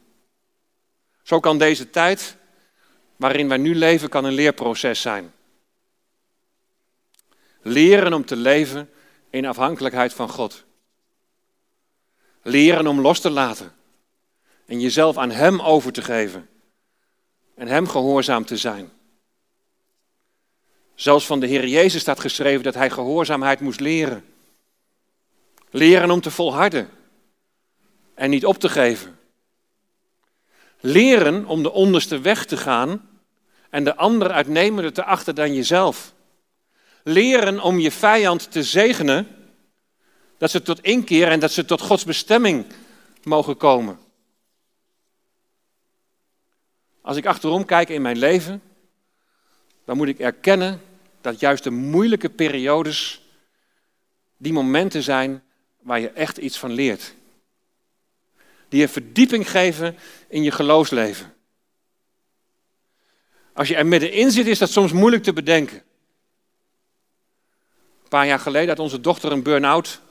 Zo 1.23 1.39
kan 1.39 1.57
deze 1.57 1.89
tijd 1.89 2.35
waarin 3.15 3.47
wij 3.47 3.57
nu 3.57 3.75
leven, 3.75 4.09
kan 4.09 4.25
een 4.25 4.33
leerproces 4.33 5.01
zijn. 5.01 5.33
Leren 7.61 8.13
om 8.13 8.25
te 8.25 8.35
leven 8.35 8.89
in 9.29 9.45
afhankelijkheid 9.45 10.13
van 10.13 10.29
God. 10.29 10.63
Leren 12.41 12.87
om 12.87 13.01
los 13.01 13.19
te 13.19 13.29
laten 13.29 13.73
en 14.65 14.79
jezelf 14.79 15.17
aan 15.17 15.31
Hem 15.31 15.61
over 15.61 15.91
te 15.91 16.01
geven 16.01 16.49
en 17.55 17.67
Hem 17.67 17.87
gehoorzaam 17.87 18.45
te 18.45 18.57
zijn. 18.57 18.91
Zelfs 20.95 21.25
van 21.25 21.39
de 21.39 21.47
Heer 21.47 21.67
Jezus 21.67 22.01
staat 22.01 22.19
geschreven 22.19 22.63
dat 22.63 22.73
Hij 22.73 22.89
gehoorzaamheid 22.89 23.59
moest 23.59 23.79
leren. 23.79 24.25
Leren 25.71 26.11
om 26.11 26.21
te 26.21 26.31
volharden 26.31 26.89
en 28.13 28.29
niet 28.29 28.45
op 28.45 28.57
te 28.57 28.69
geven. 28.69 29.19
Leren 30.79 31.45
om 31.45 31.63
de 31.63 31.71
onderste 31.71 32.19
weg 32.19 32.45
te 32.45 32.57
gaan 32.57 33.09
en 33.69 33.83
de 33.83 33.95
ander 33.95 34.31
uitnemender 34.31 34.93
te 34.93 35.03
achten 35.03 35.35
dan 35.35 35.53
jezelf. 35.53 36.13
Leren 37.03 37.59
om 37.59 37.79
je 37.79 37.91
vijand 37.91 38.51
te 38.51 38.63
zegenen, 38.63 39.27
dat 40.37 40.51
ze 40.51 40.61
tot 40.61 40.81
inkeer 40.81 41.27
en 41.27 41.39
dat 41.39 41.51
ze 41.51 41.65
tot 41.65 41.81
Gods 41.81 42.03
bestemming 42.03 42.65
mogen 43.23 43.57
komen. 43.57 43.99
Als 47.01 47.17
ik 47.17 47.25
achterom 47.25 47.65
kijk 47.65 47.89
in 47.89 48.01
mijn 48.01 48.17
leven, 48.17 48.61
dan 49.85 49.97
moet 49.97 50.07
ik 50.07 50.19
erkennen 50.19 50.81
dat 51.21 51.39
juist 51.39 51.63
de 51.63 51.69
moeilijke 51.69 52.29
periodes 52.29 53.21
die 54.37 54.53
momenten 54.53 55.03
zijn 55.03 55.43
waar 55.81 55.99
je 55.99 56.09
echt 56.09 56.37
iets 56.37 56.59
van 56.59 56.71
leert. 56.71 57.13
Die 58.69 58.79
je 58.79 58.87
verdieping 58.87 59.49
geven 59.49 59.97
in 60.27 60.43
je 60.43 60.51
geloofsleven. 60.51 61.33
Als 63.53 63.67
je 63.67 63.75
er 63.75 63.85
middenin 63.85 64.31
zit, 64.31 64.47
is 64.47 64.59
dat 64.59 64.69
soms 64.69 64.91
moeilijk 64.91 65.23
te 65.23 65.33
bedenken. 65.33 65.83
Een 68.03 68.09
paar 68.09 68.27
jaar 68.27 68.39
geleden 68.39 68.69
had 68.69 68.79
onze 68.79 69.01
dochter 69.01 69.31
een 69.31 69.43
burn-out. 69.43 70.01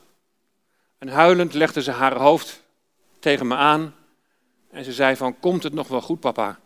En 0.97 1.07
huilend 1.07 1.53
legde 1.53 1.81
ze 1.81 1.91
haar 1.91 2.15
hoofd 2.17 2.63
tegen 3.19 3.47
me 3.47 3.55
aan 3.55 3.95
En 4.71 4.83
ze 4.83 4.93
zei 4.93 5.15
van, 5.15 5.39
komt 5.39 5.63
het 5.63 5.73
nog 5.73 5.87
wel 5.87 6.01
goed 6.01 6.19
papa? 6.19 6.59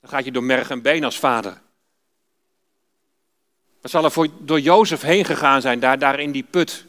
Dan 0.00 0.10
gaat 0.10 0.24
je 0.24 0.32
door 0.32 0.44
merg 0.44 0.70
en 0.70 0.82
been 0.82 1.04
als 1.04 1.18
vader. 1.18 1.60
Wat 3.84 3.92
zal 3.92 4.04
er 4.04 4.30
door 4.38 4.60
Jozef 4.60 5.00
heen 5.00 5.24
gegaan 5.24 5.60
zijn, 5.60 5.80
daar, 5.80 5.98
daar 5.98 6.20
in 6.20 6.32
die 6.32 6.42
put? 6.42 6.84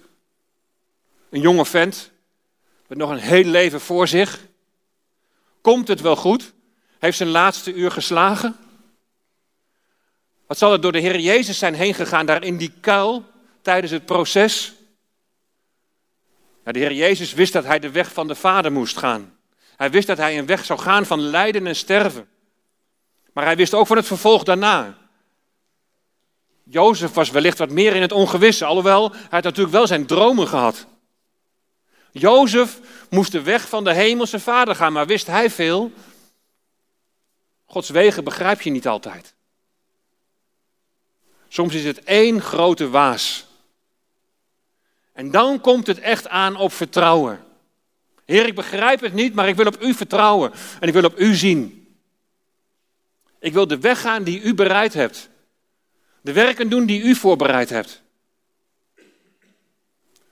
Een 1.30 1.42
jonge 1.42 1.66
vent, 1.66 2.12
met 2.88 2.98
nog 2.98 3.10
een 3.10 3.18
heel 3.18 3.44
leven 3.44 3.82
voor 3.82 4.08
zich. 4.08 4.40
Komt 5.62 5.88
het 5.88 6.02
wel 6.02 6.16
goed? 6.16 6.54
Heeft 7.00 7.18
zijn 7.18 7.30
laatste 7.30 7.74
uur 7.74 7.92
geslagen? 7.92 8.56
Wat 10.48 10.58
zal 10.58 10.72
er 10.72 10.82
door 10.82 10.92
de 10.92 11.00
Heer 11.00 11.20
Jezus 11.20 11.58
zijn 11.58 11.74
heen 11.74 11.94
gegaan 11.94 12.26
daar 12.26 12.44
in 12.44 12.58
die 12.58 12.74
kuil 12.80 13.26
tijdens 13.62 13.92
het 13.92 14.06
proces? 14.06 14.74
de 16.64 16.80
Heer 16.80 16.94
Jezus 16.94 17.34
wist 17.34 17.54
dat 17.54 17.66
hij 17.66 17.80
de 17.80 17.92
weg 17.92 18.14
van 18.14 18.28
de 18.28 18.36
Vader 18.36 18.72
moest 18.72 18.98
gaan. 18.98 19.38
Hij 19.76 19.92
wist 19.92 20.08
dat 20.08 20.18
hij 20.18 20.38
een 20.38 20.46
weg 20.46 20.66
zou 20.66 20.80
gaan 20.80 21.06
van 21.06 21.20
lijden 21.20 21.68
en 21.68 21.76
sterven. 21.76 22.28
Maar 23.34 23.46
hij 23.46 23.56
wist 23.56 23.74
ook 23.74 23.88
van 23.88 23.98
het 23.98 24.08
vervolg 24.08 24.44
daarna. 24.44 25.04
Jozef 26.70 27.14
was 27.14 27.30
wellicht 27.30 27.58
wat 27.58 27.70
meer 27.70 27.96
in 27.96 28.02
het 28.02 28.12
ongewisse, 28.12 28.66
alhoewel 28.66 29.12
hij 29.12 29.22
had 29.30 29.44
natuurlijk 29.44 29.76
wel 29.76 29.88
zijn 29.88 30.06
dromen 30.06 30.48
gehad. 30.48 30.86
Jozef 32.12 32.80
moest 33.10 33.32
de 33.32 33.42
weg 33.42 33.70
van 33.70 33.84
de 33.84 33.94
hemelse 33.94 34.40
vader 34.40 34.76
gaan, 34.76 34.94
maar 34.94 35.08
wist 35.08 35.28
hij 35.28 35.50
veel? 35.50 35.92
Gods 37.66 37.90
wegen 37.90 38.24
begrijp 38.24 38.62
je 38.62 38.70
niet 38.70 38.88
altijd. 38.88 39.34
Soms 41.48 41.74
is 41.74 41.86
het 41.86 42.04
één 42.04 42.42
grote 42.42 42.90
waas. 42.90 43.46
En 45.14 45.32
dan 45.32 45.62
komt 45.62 45.88
het 45.88 46.00
echt 46.00 46.28
aan 46.28 46.56
op 46.56 46.74
vertrouwen. 46.74 47.44
Heer, 48.26 48.46
ik 48.46 48.56
begrijp 48.56 49.02
het 49.02 49.14
niet, 49.14 49.34
maar 49.34 49.48
ik 49.48 49.56
wil 49.56 49.66
op 49.66 49.82
u 49.82 49.94
vertrouwen 49.94 50.52
en 50.80 50.88
ik 50.88 50.94
wil 50.94 51.04
op 51.04 51.20
u 51.20 51.36
zien. 51.36 51.96
Ik 53.40 53.54
wil 53.54 53.68
de 53.68 53.80
weg 53.80 54.02
gaan 54.02 54.24
die 54.24 54.42
u 54.42 54.54
bereid 54.54 54.94
hebt. 54.94 55.30
De 56.26 56.34
werken 56.34 56.70
doen 56.70 56.86
die 56.86 57.02
u 57.02 57.16
voorbereid 57.16 57.70
hebt. 57.70 58.02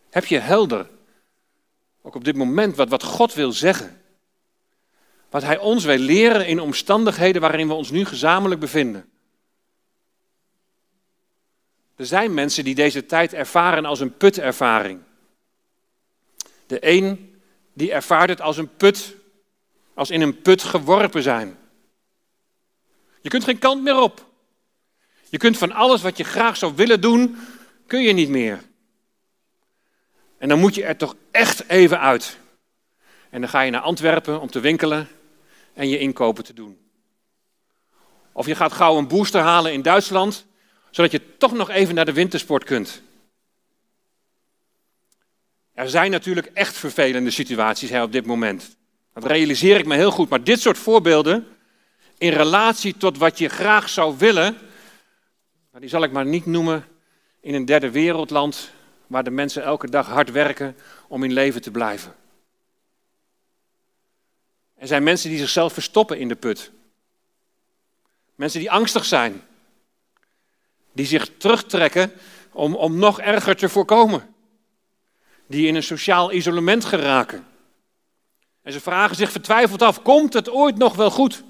Heb 0.09 0.25
je 0.25 0.39
helder, 0.39 0.89
ook 2.01 2.15
op 2.15 2.23
dit 2.23 2.35
moment, 2.35 2.75
wat, 2.75 2.89
wat 2.89 3.03
God 3.03 3.33
wil 3.33 3.51
zeggen? 3.51 4.01
Wat 5.29 5.43
Hij 5.43 5.57
ons 5.57 5.83
wil 5.83 5.97
leren 5.97 6.47
in 6.47 6.59
omstandigheden 6.59 7.41
waarin 7.41 7.67
we 7.67 7.73
ons 7.73 7.89
nu 7.89 8.05
gezamenlijk 8.05 8.59
bevinden. 8.59 9.09
Er 11.95 12.05
zijn 12.05 12.33
mensen 12.33 12.63
die 12.63 12.75
deze 12.75 13.05
tijd 13.05 13.33
ervaren 13.33 13.85
als 13.85 13.99
een 13.99 14.17
putervaring. 14.17 15.01
De 16.67 16.77
een 16.89 17.41
die 17.73 17.91
ervaart 17.91 18.29
het 18.29 18.41
als 18.41 18.57
een 18.57 18.75
put, 18.75 19.15
als 19.93 20.09
in 20.09 20.21
een 20.21 20.41
put 20.41 20.63
geworpen 20.63 21.23
zijn. 21.23 21.57
Je 23.21 23.29
kunt 23.29 23.43
geen 23.43 23.59
kant 23.59 23.83
meer 23.83 23.99
op. 23.99 24.31
Je 25.33 25.39
kunt 25.39 25.57
van 25.57 25.71
alles 25.71 26.01
wat 26.01 26.17
je 26.17 26.23
graag 26.23 26.57
zou 26.57 26.73
willen 26.75 27.01
doen, 27.01 27.37
kun 27.87 28.01
je 28.01 28.13
niet 28.13 28.29
meer. 28.29 28.59
En 30.37 30.49
dan 30.49 30.59
moet 30.59 30.75
je 30.75 30.83
er 30.83 30.97
toch 30.97 31.15
echt 31.31 31.69
even 31.69 31.99
uit. 31.99 32.37
En 33.29 33.41
dan 33.41 33.49
ga 33.49 33.61
je 33.61 33.71
naar 33.71 33.81
Antwerpen 33.81 34.41
om 34.41 34.51
te 34.51 34.59
winkelen 34.59 35.07
en 35.73 35.89
je 35.89 35.99
inkopen 35.99 36.43
te 36.43 36.53
doen. 36.53 36.77
Of 38.31 38.45
je 38.45 38.55
gaat 38.55 38.73
gauw 38.73 38.97
een 38.97 39.07
booster 39.07 39.41
halen 39.41 39.73
in 39.73 39.81
Duitsland, 39.81 40.45
zodat 40.91 41.11
je 41.11 41.37
toch 41.37 41.53
nog 41.53 41.69
even 41.69 41.95
naar 41.95 42.05
de 42.05 42.13
wintersport 42.13 42.63
kunt. 42.63 43.01
Er 45.73 45.89
zijn 45.89 46.11
natuurlijk 46.11 46.47
echt 46.53 46.77
vervelende 46.77 47.31
situaties 47.31 47.89
hè, 47.89 48.03
op 48.03 48.11
dit 48.11 48.25
moment. 48.25 48.75
Dat 49.13 49.25
realiseer 49.25 49.77
ik 49.77 49.85
me 49.85 49.95
heel 49.95 50.11
goed. 50.11 50.29
Maar 50.29 50.43
dit 50.43 50.61
soort 50.61 50.77
voorbeelden, 50.77 51.47
in 52.17 52.31
relatie 52.31 52.97
tot 52.97 53.17
wat 53.17 53.37
je 53.37 53.49
graag 53.49 53.89
zou 53.89 54.15
willen, 54.17 54.57
die 55.79 55.89
zal 55.89 56.03
ik 56.03 56.11
maar 56.11 56.25
niet 56.25 56.45
noemen 56.45 56.85
in 57.39 57.53
een 57.53 57.65
derde 57.65 57.91
wereldland 57.91 58.71
waar 59.07 59.23
de 59.23 59.31
mensen 59.31 59.63
elke 59.63 59.89
dag 59.89 60.07
hard 60.07 60.31
werken 60.31 60.75
om 61.07 61.23
in 61.23 61.33
leven 61.33 61.61
te 61.61 61.71
blijven. 61.71 62.15
Er 64.75 64.87
zijn 64.87 65.03
mensen 65.03 65.29
die 65.29 65.39
zichzelf 65.39 65.73
verstoppen 65.73 66.19
in 66.19 66.27
de 66.27 66.35
put. 66.35 66.71
Mensen 68.35 68.59
die 68.59 68.71
angstig 68.71 69.05
zijn. 69.05 69.41
Die 70.91 71.05
zich 71.05 71.29
terugtrekken 71.37 72.11
om, 72.51 72.75
om 72.75 72.97
nog 72.97 73.19
erger 73.19 73.55
te 73.55 73.69
voorkomen. 73.69 74.35
Die 75.47 75.67
in 75.67 75.75
een 75.75 75.83
sociaal 75.83 76.31
isolement 76.31 76.85
geraken. 76.85 77.45
En 78.61 78.71
ze 78.71 78.79
vragen 78.79 79.15
zich 79.15 79.31
vertwijfeld 79.31 79.81
af: 79.81 80.01
komt 80.01 80.33
het 80.33 80.49
ooit 80.49 80.77
nog 80.77 80.95
wel 80.95 81.11
goed? 81.11 81.43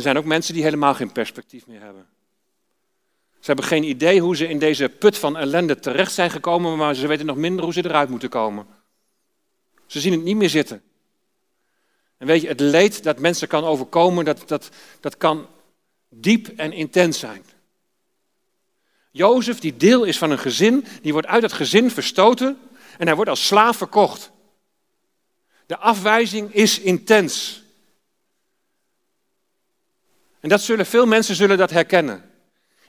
Er 0.00 0.06
zijn 0.06 0.18
ook 0.18 0.24
mensen 0.24 0.54
die 0.54 0.62
helemaal 0.62 0.94
geen 0.94 1.12
perspectief 1.12 1.66
meer 1.66 1.80
hebben. 1.80 2.06
Ze 3.38 3.46
hebben 3.46 3.64
geen 3.64 3.84
idee 3.84 4.20
hoe 4.20 4.36
ze 4.36 4.48
in 4.48 4.58
deze 4.58 4.88
put 4.88 5.18
van 5.18 5.36
ellende 5.36 5.78
terecht 5.78 6.12
zijn 6.12 6.30
gekomen, 6.30 6.76
maar 6.76 6.94
ze 6.94 7.06
weten 7.06 7.26
nog 7.26 7.36
minder 7.36 7.64
hoe 7.64 7.72
ze 7.72 7.84
eruit 7.84 8.08
moeten 8.08 8.28
komen. 8.28 8.66
Ze 9.86 10.00
zien 10.00 10.12
het 10.12 10.22
niet 10.22 10.36
meer 10.36 10.48
zitten. 10.48 10.82
En 12.16 12.26
weet 12.26 12.40
je, 12.40 12.48
het 12.48 12.60
leed 12.60 13.02
dat 13.02 13.18
mensen 13.18 13.48
kan 13.48 13.64
overkomen, 13.64 14.24
dat, 14.24 14.48
dat, 14.48 14.68
dat 15.00 15.16
kan 15.16 15.46
diep 16.08 16.48
en 16.56 16.72
intens 16.72 17.18
zijn. 17.18 17.44
Jozef, 19.10 19.58
die 19.58 19.76
deel 19.76 20.04
is 20.04 20.18
van 20.18 20.30
een 20.30 20.38
gezin, 20.38 20.84
die 21.02 21.12
wordt 21.12 21.28
uit 21.28 21.42
het 21.42 21.52
gezin 21.52 21.90
verstoten 21.90 22.58
en 22.98 23.06
hij 23.06 23.16
wordt 23.16 23.30
als 23.30 23.46
slaaf 23.46 23.76
verkocht. 23.76 24.30
De 25.66 25.76
afwijzing 25.78 26.54
is 26.54 26.78
intens. 26.78 27.62
En 30.40 30.48
dat 30.48 30.60
zullen 30.60 30.86
veel 30.86 31.06
mensen 31.06 31.34
zullen 31.34 31.58
dat 31.58 31.70
herkennen. 31.70 32.30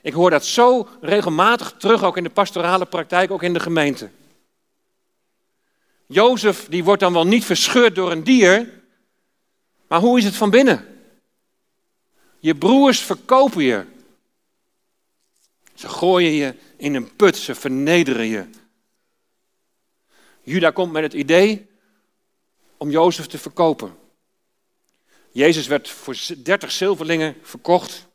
Ik 0.02 0.12
hoor 0.12 0.30
dat 0.30 0.44
zo 0.44 0.88
regelmatig 1.00 1.74
terug, 1.78 2.04
ook 2.04 2.16
in 2.16 2.22
de 2.22 2.30
pastorale 2.30 2.86
praktijk, 2.86 3.30
ook 3.30 3.42
in 3.42 3.52
de 3.52 3.60
gemeente. 3.60 4.10
Jozef, 6.06 6.66
die 6.68 6.84
wordt 6.84 7.00
dan 7.00 7.12
wel 7.12 7.26
niet 7.26 7.44
verscheurd 7.44 7.94
door 7.94 8.10
een 8.10 8.24
dier, 8.24 8.82
maar 9.86 10.00
hoe 10.00 10.18
is 10.18 10.24
het 10.24 10.36
van 10.36 10.50
binnen? 10.50 10.86
Je 12.38 12.54
broers 12.54 13.00
verkopen 13.00 13.62
je. 13.62 13.84
Ze 15.74 15.88
gooien 15.88 16.32
je 16.32 16.54
in 16.76 16.94
een 16.94 17.16
put, 17.16 17.36
ze 17.36 17.54
vernederen 17.54 18.26
je. 18.26 18.46
Juda 20.42 20.70
komt 20.70 20.92
met 20.92 21.02
het 21.02 21.12
idee 21.12 21.70
om 22.76 22.90
Jozef 22.90 23.26
te 23.26 23.38
verkopen. 23.38 24.01
Jezus 25.32 25.66
werd 25.66 25.88
voor 25.88 26.16
30 26.36 26.72
zilverlingen 26.72 27.36
verkocht, 27.42 28.06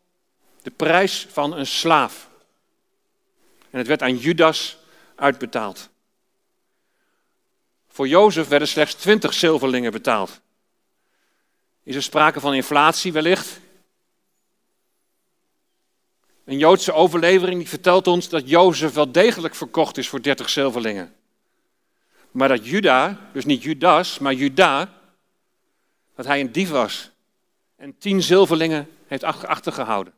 de 0.62 0.72
prijs 0.72 1.28
van 1.30 1.54
een 1.54 1.68
slaaf. 1.68 2.30
En 3.70 3.78
het 3.78 3.88
werd 3.88 4.02
aan 4.02 4.18
Judas 4.18 4.78
uitbetaald. 5.16 5.90
Voor 7.88 8.08
Jozef 8.08 8.48
werden 8.48 8.68
slechts 8.68 8.94
20 8.94 9.34
zilverlingen 9.34 9.92
betaald. 9.92 10.42
Is 11.84 11.96
er 11.96 12.04
sprake 12.04 12.40
van 12.40 12.54
inflatie 12.54 13.14
wellicht? 13.14 13.60
Een 16.46 16.58
Joodse 16.58 16.94
overlevering 16.94 17.60
die 17.60 17.70
vertelt 17.70 18.08
ons 18.08 18.30
dat 18.30 18.50
Jozef 18.50 18.94
wel 18.94 19.12
degelijk 19.12 19.56
verkocht 19.56 19.98
is 19.98 20.10
voor 20.10 20.22
30 20.22 20.50
zilverlingen. 20.50 21.16
Maar 22.32 22.48
dat 22.48 22.66
Juda, 22.66 23.30
dus 23.34 23.46
niet 23.46 23.64
Judas, 23.64 24.20
maar 24.20 24.34
Juda, 24.34 24.97
dat 26.18 26.26
hij 26.26 26.40
een 26.40 26.52
dief 26.52 26.70
was 26.70 27.12
en 27.76 27.98
tien 27.98 28.22
zilverlingen 28.22 28.90
heeft 29.08 29.24
achtergehouden. 29.24 30.14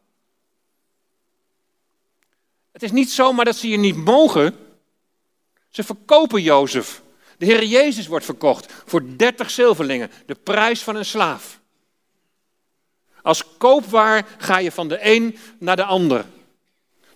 Het 2.71 2.83
is 2.83 2.91
niet 2.91 3.11
zomaar 3.11 3.45
dat 3.45 3.55
ze 3.55 3.67
je 3.67 3.77
niet 3.77 3.95
mogen. 3.95 4.55
Ze 5.69 5.83
verkopen 5.83 6.41
Jozef. 6.41 7.01
De 7.37 7.45
Heer 7.45 7.63
Jezus 7.63 8.07
wordt 8.07 8.25
verkocht 8.25 8.73
voor 8.85 9.03
30 9.17 9.49
zilverlingen, 9.49 10.11
de 10.25 10.35
prijs 10.35 10.83
van 10.83 10.95
een 10.95 11.05
slaaf. 11.05 11.59
Als 13.21 13.57
koopwaar 13.57 14.27
ga 14.37 14.57
je 14.57 14.71
van 14.71 14.87
de 14.87 14.97
een 15.01 15.37
naar 15.59 15.75
de 15.75 15.83
ander. 15.83 16.25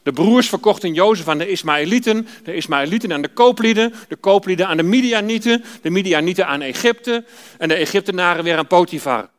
De 0.03 0.11
broers 0.11 0.49
verkochten 0.49 0.93
Jozef 0.93 1.27
aan 1.27 1.37
de 1.37 1.49
Ismaëlieten, 1.49 2.27
de 2.43 2.55
Ismaëlieten 2.55 3.13
aan 3.13 3.21
de 3.21 3.33
kooplieden, 3.33 3.93
de 4.07 4.15
kooplieden 4.15 4.67
aan 4.67 4.77
de 4.77 4.83
Midianieten, 4.83 5.63
de 5.81 5.89
Midianieten 5.89 6.47
aan 6.47 6.61
Egypte 6.61 7.25
en 7.57 7.67
de 7.67 7.75
Egyptenaren 7.75 8.43
weer 8.43 8.57
aan 8.57 8.67
Potifar. 8.67 9.29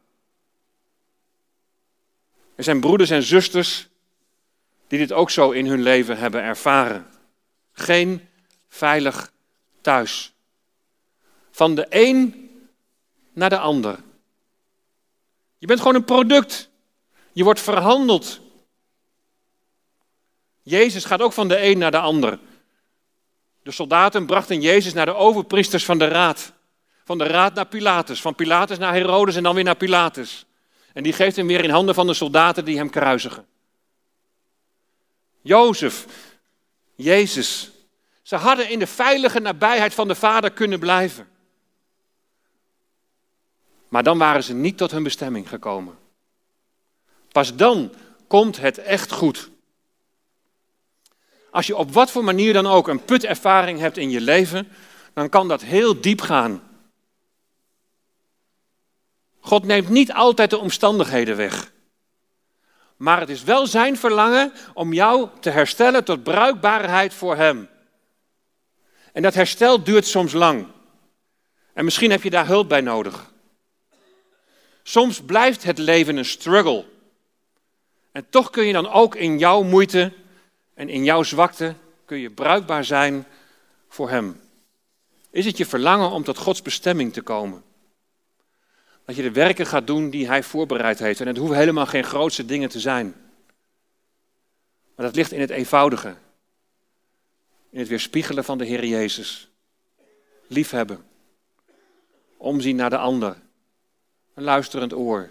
Er 2.54 2.64
zijn 2.64 2.80
broeders 2.80 3.10
en 3.10 3.22
zusters 3.22 3.88
die 4.86 4.98
dit 4.98 5.12
ook 5.12 5.30
zo 5.30 5.50
in 5.50 5.66
hun 5.66 5.82
leven 5.82 6.18
hebben 6.18 6.42
ervaren. 6.42 7.06
Geen 7.72 8.28
veilig 8.68 9.32
thuis. 9.80 10.32
Van 11.50 11.74
de 11.74 11.86
een 11.88 12.50
naar 13.32 13.50
de 13.50 13.58
ander. 13.58 13.98
Je 15.58 15.66
bent 15.66 15.80
gewoon 15.80 15.94
een 15.94 16.04
product. 16.04 16.70
Je 17.32 17.44
wordt 17.44 17.60
verhandeld. 17.60 18.40
Jezus 20.64 21.04
gaat 21.04 21.22
ook 21.22 21.32
van 21.32 21.48
de 21.48 21.64
een 21.64 21.78
naar 21.78 21.90
de 21.90 21.98
ander. 21.98 22.38
De 23.62 23.70
soldaten 23.70 24.26
brachten 24.26 24.60
Jezus 24.60 24.92
naar 24.92 25.06
de 25.06 25.14
overpriesters 25.14 25.84
van 25.84 25.98
de 25.98 26.08
raad. 26.08 26.52
Van 27.04 27.18
de 27.18 27.24
raad 27.24 27.54
naar 27.54 27.66
Pilatus, 27.66 28.20
van 28.20 28.34
Pilatus 28.34 28.78
naar 28.78 28.94
Herodes 28.94 29.36
en 29.36 29.42
dan 29.42 29.54
weer 29.54 29.64
naar 29.64 29.76
Pilatus. 29.76 30.46
En 30.92 31.02
die 31.02 31.12
geeft 31.12 31.36
hem 31.36 31.46
weer 31.46 31.64
in 31.64 31.70
handen 31.70 31.94
van 31.94 32.06
de 32.06 32.14
soldaten 32.14 32.64
die 32.64 32.76
hem 32.76 32.90
kruisigen. 32.90 33.46
Jozef, 35.40 36.06
Jezus, 36.94 37.70
ze 38.22 38.36
hadden 38.36 38.70
in 38.70 38.78
de 38.78 38.86
veilige 38.86 39.40
nabijheid 39.40 39.94
van 39.94 40.08
de 40.08 40.14
Vader 40.14 40.50
kunnen 40.50 40.78
blijven. 40.78 41.28
Maar 43.88 44.02
dan 44.02 44.18
waren 44.18 44.44
ze 44.44 44.54
niet 44.54 44.76
tot 44.76 44.90
hun 44.90 45.02
bestemming 45.02 45.48
gekomen. 45.48 45.98
Pas 47.32 47.56
dan 47.56 47.92
komt 48.26 48.56
het 48.56 48.78
echt 48.78 49.12
goed. 49.12 49.50
Als 51.54 51.66
je 51.66 51.76
op 51.76 51.92
wat 51.92 52.10
voor 52.10 52.24
manier 52.24 52.52
dan 52.52 52.66
ook 52.66 52.88
een 52.88 53.04
putervaring 53.04 53.78
hebt 53.78 53.96
in 53.96 54.10
je 54.10 54.20
leven, 54.20 54.68
dan 55.12 55.28
kan 55.28 55.48
dat 55.48 55.62
heel 55.62 56.00
diep 56.00 56.20
gaan. 56.20 56.62
God 59.40 59.64
neemt 59.64 59.88
niet 59.88 60.12
altijd 60.12 60.50
de 60.50 60.58
omstandigheden 60.58 61.36
weg. 61.36 61.72
Maar 62.96 63.20
het 63.20 63.28
is 63.28 63.42
wel 63.42 63.66
zijn 63.66 63.96
verlangen 63.96 64.52
om 64.72 64.92
jou 64.92 65.28
te 65.40 65.50
herstellen 65.50 66.04
tot 66.04 66.22
bruikbaarheid 66.22 67.14
voor 67.14 67.36
Hem. 67.36 67.68
En 69.12 69.22
dat 69.22 69.34
herstel 69.34 69.84
duurt 69.84 70.06
soms 70.06 70.32
lang. 70.32 70.66
En 71.72 71.84
misschien 71.84 72.10
heb 72.10 72.22
je 72.22 72.30
daar 72.30 72.46
hulp 72.46 72.68
bij 72.68 72.80
nodig. 72.80 73.32
Soms 74.82 75.22
blijft 75.22 75.62
het 75.62 75.78
leven 75.78 76.16
een 76.16 76.24
struggle. 76.24 76.84
En 78.12 78.26
toch 78.30 78.50
kun 78.50 78.64
je 78.64 78.72
dan 78.72 78.90
ook 78.90 79.14
in 79.14 79.38
jouw 79.38 79.62
moeite 79.62 80.12
en 80.74 80.88
in 80.88 81.04
jouw 81.04 81.22
zwakte 81.22 81.74
kun 82.04 82.18
je 82.18 82.30
bruikbaar 82.30 82.84
zijn 82.84 83.26
voor 83.88 84.10
Hem. 84.10 84.40
Is 85.30 85.44
het 85.44 85.56
je 85.56 85.66
verlangen 85.66 86.10
om 86.10 86.24
tot 86.24 86.38
Gods 86.38 86.62
bestemming 86.62 87.12
te 87.12 87.22
komen? 87.22 87.62
Dat 89.04 89.16
je 89.16 89.22
de 89.22 89.32
werken 89.32 89.66
gaat 89.66 89.86
doen 89.86 90.10
die 90.10 90.26
Hij 90.26 90.42
voorbereid 90.42 90.98
heeft. 90.98 91.20
En 91.20 91.26
het 91.26 91.36
hoeven 91.36 91.56
helemaal 91.56 91.86
geen 91.86 92.04
grootste 92.04 92.44
dingen 92.44 92.68
te 92.68 92.80
zijn. 92.80 93.14
Maar 94.96 95.06
dat 95.06 95.16
ligt 95.16 95.32
in 95.32 95.40
het 95.40 95.50
eenvoudige. 95.50 96.16
In 97.70 97.78
het 97.78 97.88
weerspiegelen 97.88 98.44
van 98.44 98.58
de 98.58 98.64
Heer 98.64 98.84
Jezus. 98.84 99.48
Liefhebben. 100.46 101.04
Omzien 102.36 102.76
naar 102.76 102.90
de 102.90 102.98
ander. 102.98 103.36
Een 104.34 104.42
luisterend 104.42 104.92
oor. 104.92 105.30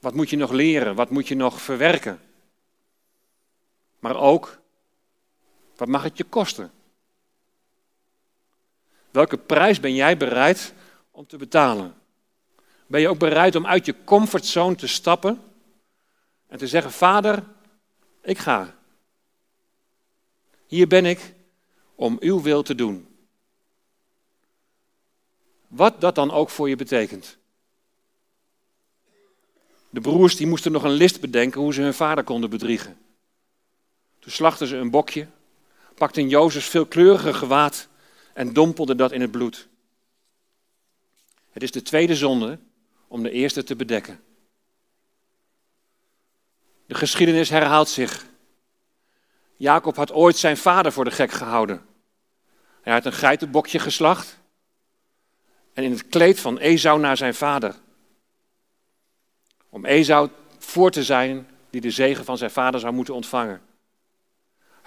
Wat 0.00 0.14
moet 0.14 0.30
je 0.30 0.36
nog 0.36 0.50
leren? 0.50 0.94
Wat 0.94 1.10
moet 1.10 1.28
je 1.28 1.34
nog 1.34 1.60
verwerken? 1.60 2.20
Maar 3.98 4.16
ook, 4.16 4.60
wat 5.76 5.88
mag 5.88 6.02
het 6.02 6.16
je 6.16 6.24
kosten? 6.24 6.70
Welke 9.10 9.38
prijs 9.38 9.80
ben 9.80 9.94
jij 9.94 10.16
bereid 10.16 10.74
om 11.10 11.26
te 11.26 11.36
betalen? 11.36 11.94
Ben 12.86 13.00
je 13.00 13.08
ook 13.08 13.18
bereid 13.18 13.54
om 13.54 13.66
uit 13.66 13.86
je 13.86 14.04
comfortzone 14.04 14.74
te 14.74 14.86
stappen 14.86 15.42
en 16.46 16.58
te 16.58 16.66
zeggen: 16.66 16.92
Vader, 16.92 17.44
ik 18.22 18.38
ga. 18.38 18.76
Hier 20.66 20.86
ben 20.86 21.04
ik 21.04 21.34
om 21.94 22.16
uw 22.20 22.42
wil 22.42 22.62
te 22.62 22.74
doen. 22.74 23.08
Wat 25.66 26.00
dat 26.00 26.14
dan 26.14 26.30
ook 26.30 26.50
voor 26.50 26.68
je 26.68 26.76
betekent. 26.76 27.36
De 29.90 30.00
broers 30.00 30.36
die 30.36 30.46
moesten 30.46 30.72
nog 30.72 30.82
een 30.82 30.90
list 30.90 31.20
bedenken 31.20 31.60
hoe 31.60 31.74
ze 31.74 31.82
hun 31.82 31.94
vader 31.94 32.24
konden 32.24 32.50
bedriegen. 32.50 33.07
Toen 34.28 34.36
slachten 34.36 34.66
ze 34.66 34.76
een 34.76 34.90
bokje, 34.90 35.26
pakten 35.94 36.28
Jozefs 36.28 36.68
veelkleurige 36.68 37.34
gewaad 37.34 37.88
en 38.34 38.52
dompelden 38.52 38.96
dat 38.96 39.12
in 39.12 39.20
het 39.20 39.30
bloed. 39.30 39.68
Het 41.50 41.62
is 41.62 41.70
de 41.70 41.82
tweede 41.82 42.16
zonde 42.16 42.58
om 43.06 43.22
de 43.22 43.30
eerste 43.30 43.64
te 43.64 43.76
bedekken. 43.76 44.20
De 46.86 46.94
geschiedenis 46.94 47.48
herhaalt 47.48 47.88
zich. 47.88 48.26
Jacob 49.56 49.96
had 49.96 50.12
ooit 50.12 50.36
zijn 50.36 50.56
vader 50.56 50.92
voor 50.92 51.04
de 51.04 51.10
gek 51.10 51.30
gehouden. 51.30 51.86
Hij 52.82 52.92
had 52.92 53.04
een 53.04 53.12
geitenbokje 53.12 53.78
geslacht 53.78 54.38
en 55.72 55.84
in 55.84 55.90
het 55.90 56.08
kleed 56.08 56.40
van 56.40 56.58
Esau 56.58 57.00
naar 57.00 57.16
zijn 57.16 57.34
vader. 57.34 57.74
Om 59.68 59.84
Esau 59.84 60.30
voor 60.58 60.90
te 60.90 61.04
zijn 61.04 61.48
die 61.70 61.80
de 61.80 61.90
zegen 61.90 62.24
van 62.24 62.38
zijn 62.38 62.50
vader 62.50 62.80
zou 62.80 62.92
moeten 62.92 63.14
ontvangen. 63.14 63.66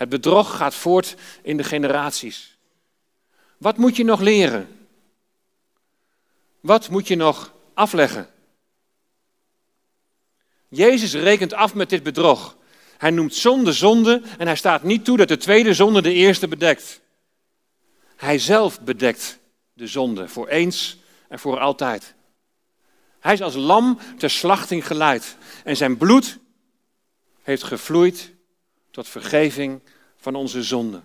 Het 0.02 0.10
bedrog 0.10 0.56
gaat 0.56 0.76
voort 0.76 1.16
in 1.42 1.58
de 1.58 1.64
generaties. 1.64 2.58
Wat 3.58 3.78
moet 3.78 3.96
je 3.96 4.04
nog 4.04 4.20
leren? 4.20 4.88
Wat 6.60 6.90
moet 6.90 7.08
je 7.08 7.16
nog 7.16 7.54
afleggen? 7.74 8.30
Jezus 10.68 11.14
rekent 11.14 11.54
af 11.54 11.74
met 11.74 11.90
dit 11.90 12.04
bedrog. 12.04 12.58
Hij 12.98 13.10
noemt 13.10 13.36
zonde 13.36 13.74
zonde 13.74 14.22
en 14.38 14.48
hij 14.48 14.56
staat 14.56 14.84
niet 14.84 15.06
toe 15.06 15.18
dat 15.18 15.28
de 15.28 15.38
tweede 15.38 15.74
zonde 15.74 16.02
de 16.02 16.14
eerste 16.14 16.48
bedekt. 16.48 17.02
Hij 18.16 18.40
zelf 18.40 18.82
bedekt 18.82 19.40
de 19.74 19.88
zonde 19.88 20.28
voor 20.28 20.48
eens 20.48 20.98
en 21.28 21.40
voor 21.40 21.60
altijd. 21.60 22.14
Hij 23.20 23.34
is 23.34 23.42
als 23.42 23.56
lam 23.56 24.00
ter 24.18 24.30
slachting 24.30 24.88
geleid 24.88 25.38
en 25.64 25.78
zijn 25.78 25.98
bloed 25.98 26.38
heeft 27.42 27.64
gevloeid 27.64 28.32
tot 28.92 29.08
vergeving 29.08 29.82
van 30.22 30.36
onze 30.36 30.64
zonden. 30.64 31.04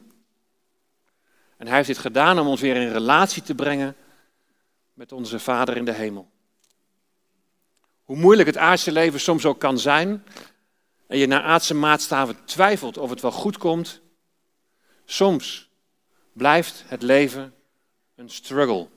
En 1.56 1.66
hij 1.66 1.76
heeft 1.76 1.88
dit 1.88 1.98
gedaan 1.98 2.38
om 2.38 2.46
ons 2.46 2.60
weer 2.60 2.76
in 2.76 2.92
relatie 2.92 3.42
te 3.42 3.54
brengen 3.54 3.96
met 4.94 5.12
onze 5.12 5.38
Vader 5.38 5.76
in 5.76 5.84
de 5.84 5.92
hemel. 5.92 6.30
Hoe 8.04 8.16
moeilijk 8.16 8.48
het 8.48 8.56
aardse 8.56 8.92
leven 8.92 9.20
soms 9.20 9.44
ook 9.44 9.58
kan 9.58 9.78
zijn 9.78 10.24
en 11.06 11.18
je 11.18 11.26
naar 11.26 11.42
aardse 11.42 11.74
maatstaven 11.74 12.44
twijfelt 12.44 12.98
of 12.98 13.10
het 13.10 13.20
wel 13.20 13.30
goed 13.30 13.58
komt, 13.58 14.00
soms 15.04 15.68
blijft 16.32 16.84
het 16.86 17.02
leven 17.02 17.54
een 18.14 18.30
struggle. 18.30 18.88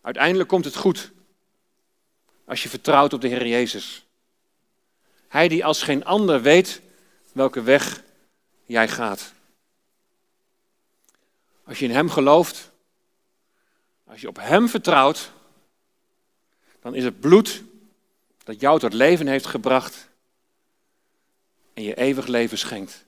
Uiteindelijk 0.00 0.48
komt 0.48 0.64
het 0.64 0.76
goed 0.76 1.12
als 2.44 2.62
je 2.62 2.68
vertrouwt 2.68 3.12
op 3.12 3.20
de 3.20 3.28
Heer 3.28 3.46
Jezus. 3.46 4.04
Hij 5.28 5.48
die 5.48 5.64
als 5.64 5.82
geen 5.82 6.04
ander 6.04 6.42
weet 6.42 6.82
welke 7.34 7.62
weg 7.62 8.02
jij 8.64 8.88
gaat. 8.88 9.32
Als 11.64 11.78
je 11.78 11.84
in 11.84 11.90
Hem 11.90 12.10
gelooft, 12.10 12.70
als 14.04 14.20
je 14.20 14.28
op 14.28 14.36
Hem 14.36 14.68
vertrouwt, 14.68 15.32
dan 16.80 16.94
is 16.94 17.04
het 17.04 17.20
bloed 17.20 17.62
dat 18.44 18.60
jou 18.60 18.78
tot 18.78 18.92
leven 18.92 19.26
heeft 19.26 19.46
gebracht 19.46 20.08
en 21.74 21.82
je 21.82 21.94
eeuwig 21.94 22.26
leven 22.26 22.58
schenkt. 22.58 23.04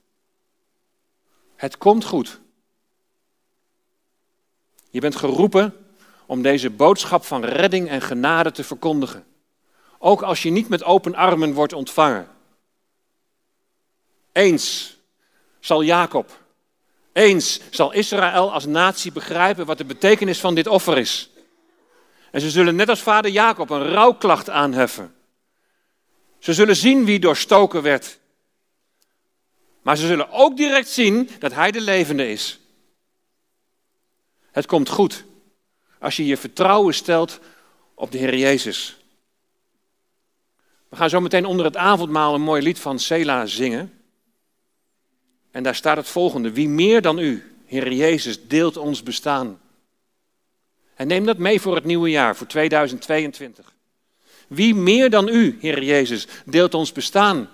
Het 1.56 1.78
komt 1.78 2.04
goed. 2.04 2.40
Je 4.90 5.00
bent 5.00 5.16
geroepen 5.16 5.86
om 6.26 6.42
deze 6.42 6.70
boodschap 6.70 7.24
van 7.24 7.44
redding 7.44 7.88
en 7.88 8.00
genade 8.00 8.50
te 8.50 8.64
verkondigen. 8.64 9.26
Ook 9.98 10.22
als 10.22 10.42
je 10.42 10.50
niet 10.50 10.68
met 10.68 10.84
open 10.84 11.14
armen 11.14 11.52
wordt 11.52 11.72
ontvangen. 11.72 12.35
Eens 14.36 14.96
zal 15.60 15.82
Jacob, 15.82 16.38
eens 17.12 17.60
zal 17.70 17.92
Israël 17.92 18.52
als 18.52 18.64
natie 18.64 19.12
begrijpen 19.12 19.66
wat 19.66 19.78
de 19.78 19.84
betekenis 19.84 20.40
van 20.40 20.54
dit 20.54 20.66
offer 20.66 20.98
is. 20.98 21.30
En 22.30 22.40
ze 22.40 22.50
zullen 22.50 22.76
net 22.76 22.88
als 22.88 23.00
vader 23.00 23.30
Jacob 23.30 23.70
een 23.70 23.88
rouwklacht 23.88 24.50
aanheffen. 24.50 25.14
Ze 26.38 26.54
zullen 26.54 26.76
zien 26.76 27.04
wie 27.04 27.18
doorstoken 27.18 27.82
werd. 27.82 28.18
Maar 29.82 29.96
ze 29.96 30.06
zullen 30.06 30.30
ook 30.30 30.56
direct 30.56 30.88
zien 30.88 31.30
dat 31.38 31.52
hij 31.52 31.70
de 31.70 31.80
levende 31.80 32.28
is. 32.28 32.60
Het 34.50 34.66
komt 34.66 34.88
goed 34.88 35.24
als 35.98 36.16
je 36.16 36.26
je 36.26 36.36
vertrouwen 36.36 36.94
stelt 36.94 37.40
op 37.94 38.10
de 38.10 38.18
Heer 38.18 38.36
Jezus. 38.36 38.96
We 40.88 40.96
gaan 40.96 41.10
zo 41.10 41.20
meteen 41.20 41.46
onder 41.46 41.64
het 41.64 41.76
avondmaal 41.76 42.34
een 42.34 42.42
mooi 42.42 42.62
lied 42.62 42.78
van 42.78 42.98
Sela 42.98 43.46
zingen. 43.46 43.95
En 45.56 45.62
daar 45.62 45.74
staat 45.74 45.96
het 45.96 46.08
volgende. 46.08 46.52
Wie 46.52 46.68
meer 46.68 47.02
dan 47.02 47.18
u, 47.18 47.56
Heer 47.64 47.92
Jezus, 47.92 48.48
deelt 48.48 48.76
ons 48.76 49.02
bestaan. 49.02 49.60
En 50.94 51.06
neem 51.06 51.26
dat 51.26 51.38
mee 51.38 51.60
voor 51.60 51.74
het 51.74 51.84
nieuwe 51.84 52.10
jaar, 52.10 52.36
voor 52.36 52.46
2022. 52.46 53.74
Wie 54.48 54.74
meer 54.74 55.10
dan 55.10 55.28
u, 55.28 55.58
Heer 55.60 55.82
Jezus, 55.82 56.26
deelt 56.44 56.74
ons 56.74 56.92
bestaan. 56.92 57.48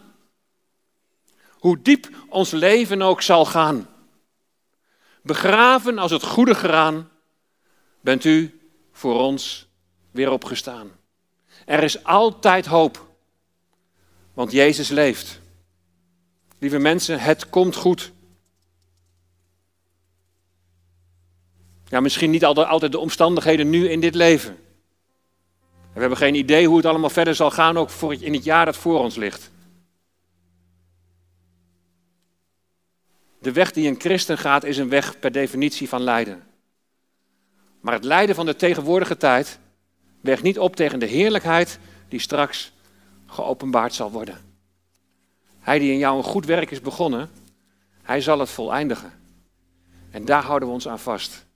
Hoe 1.50 1.82
diep 1.82 2.08
ons 2.28 2.50
leven 2.50 3.02
ook 3.02 3.22
zal 3.22 3.44
gaan. 3.44 3.88
Begraven 5.22 5.98
als 5.98 6.10
het 6.10 6.22
goede 6.22 6.54
graan, 6.54 7.10
bent 8.00 8.24
u 8.24 8.60
voor 8.92 9.20
ons 9.20 9.66
weer 10.10 10.30
opgestaan. 10.30 10.90
Er 11.66 11.82
is 11.82 12.04
altijd 12.04 12.66
hoop, 12.66 13.06
want 14.34 14.52
Jezus 14.52 14.88
leeft. 14.88 15.41
Lieve 16.62 16.78
mensen, 16.78 17.20
het 17.20 17.48
komt 17.48 17.76
goed. 17.76 18.12
Ja, 21.88 22.00
misschien 22.00 22.30
niet 22.30 22.44
altijd 22.44 22.92
de 22.92 22.98
omstandigheden 22.98 23.70
nu 23.70 23.88
in 23.88 24.00
dit 24.00 24.14
leven. 24.14 24.58
We 25.92 26.00
hebben 26.00 26.18
geen 26.18 26.34
idee 26.34 26.66
hoe 26.66 26.76
het 26.76 26.86
allemaal 26.86 27.10
verder 27.10 27.34
zal 27.34 27.50
gaan, 27.50 27.76
ook 27.76 27.90
voor 27.90 28.22
in 28.22 28.32
het 28.32 28.44
jaar 28.44 28.64
dat 28.64 28.76
voor 28.76 28.98
ons 28.98 29.16
ligt. 29.16 29.50
De 33.38 33.52
weg 33.52 33.72
die 33.72 33.88
een 33.88 34.00
christen 34.00 34.38
gaat 34.38 34.64
is 34.64 34.78
een 34.78 34.88
weg 34.88 35.18
per 35.18 35.32
definitie 35.32 35.88
van 35.88 36.00
lijden. 36.00 36.42
Maar 37.80 37.94
het 37.94 38.04
lijden 38.04 38.34
van 38.34 38.46
de 38.46 38.56
tegenwoordige 38.56 39.16
tijd 39.16 39.58
weegt 40.20 40.42
niet 40.42 40.58
op 40.58 40.76
tegen 40.76 40.98
de 40.98 41.06
heerlijkheid 41.06 41.78
die 42.08 42.20
straks 42.20 42.72
geopenbaard 43.26 43.94
zal 43.94 44.10
worden. 44.10 44.51
Hij 45.62 45.78
die 45.78 45.92
in 45.92 45.98
jou 45.98 46.16
een 46.16 46.22
goed 46.22 46.46
werk 46.46 46.70
is 46.70 46.80
begonnen, 46.80 47.30
hij 48.02 48.20
zal 48.20 48.38
het 48.38 48.50
voleindigen. 48.50 49.12
En 50.10 50.24
daar 50.24 50.42
houden 50.42 50.68
we 50.68 50.74
ons 50.74 50.88
aan 50.88 50.98
vast. 50.98 51.46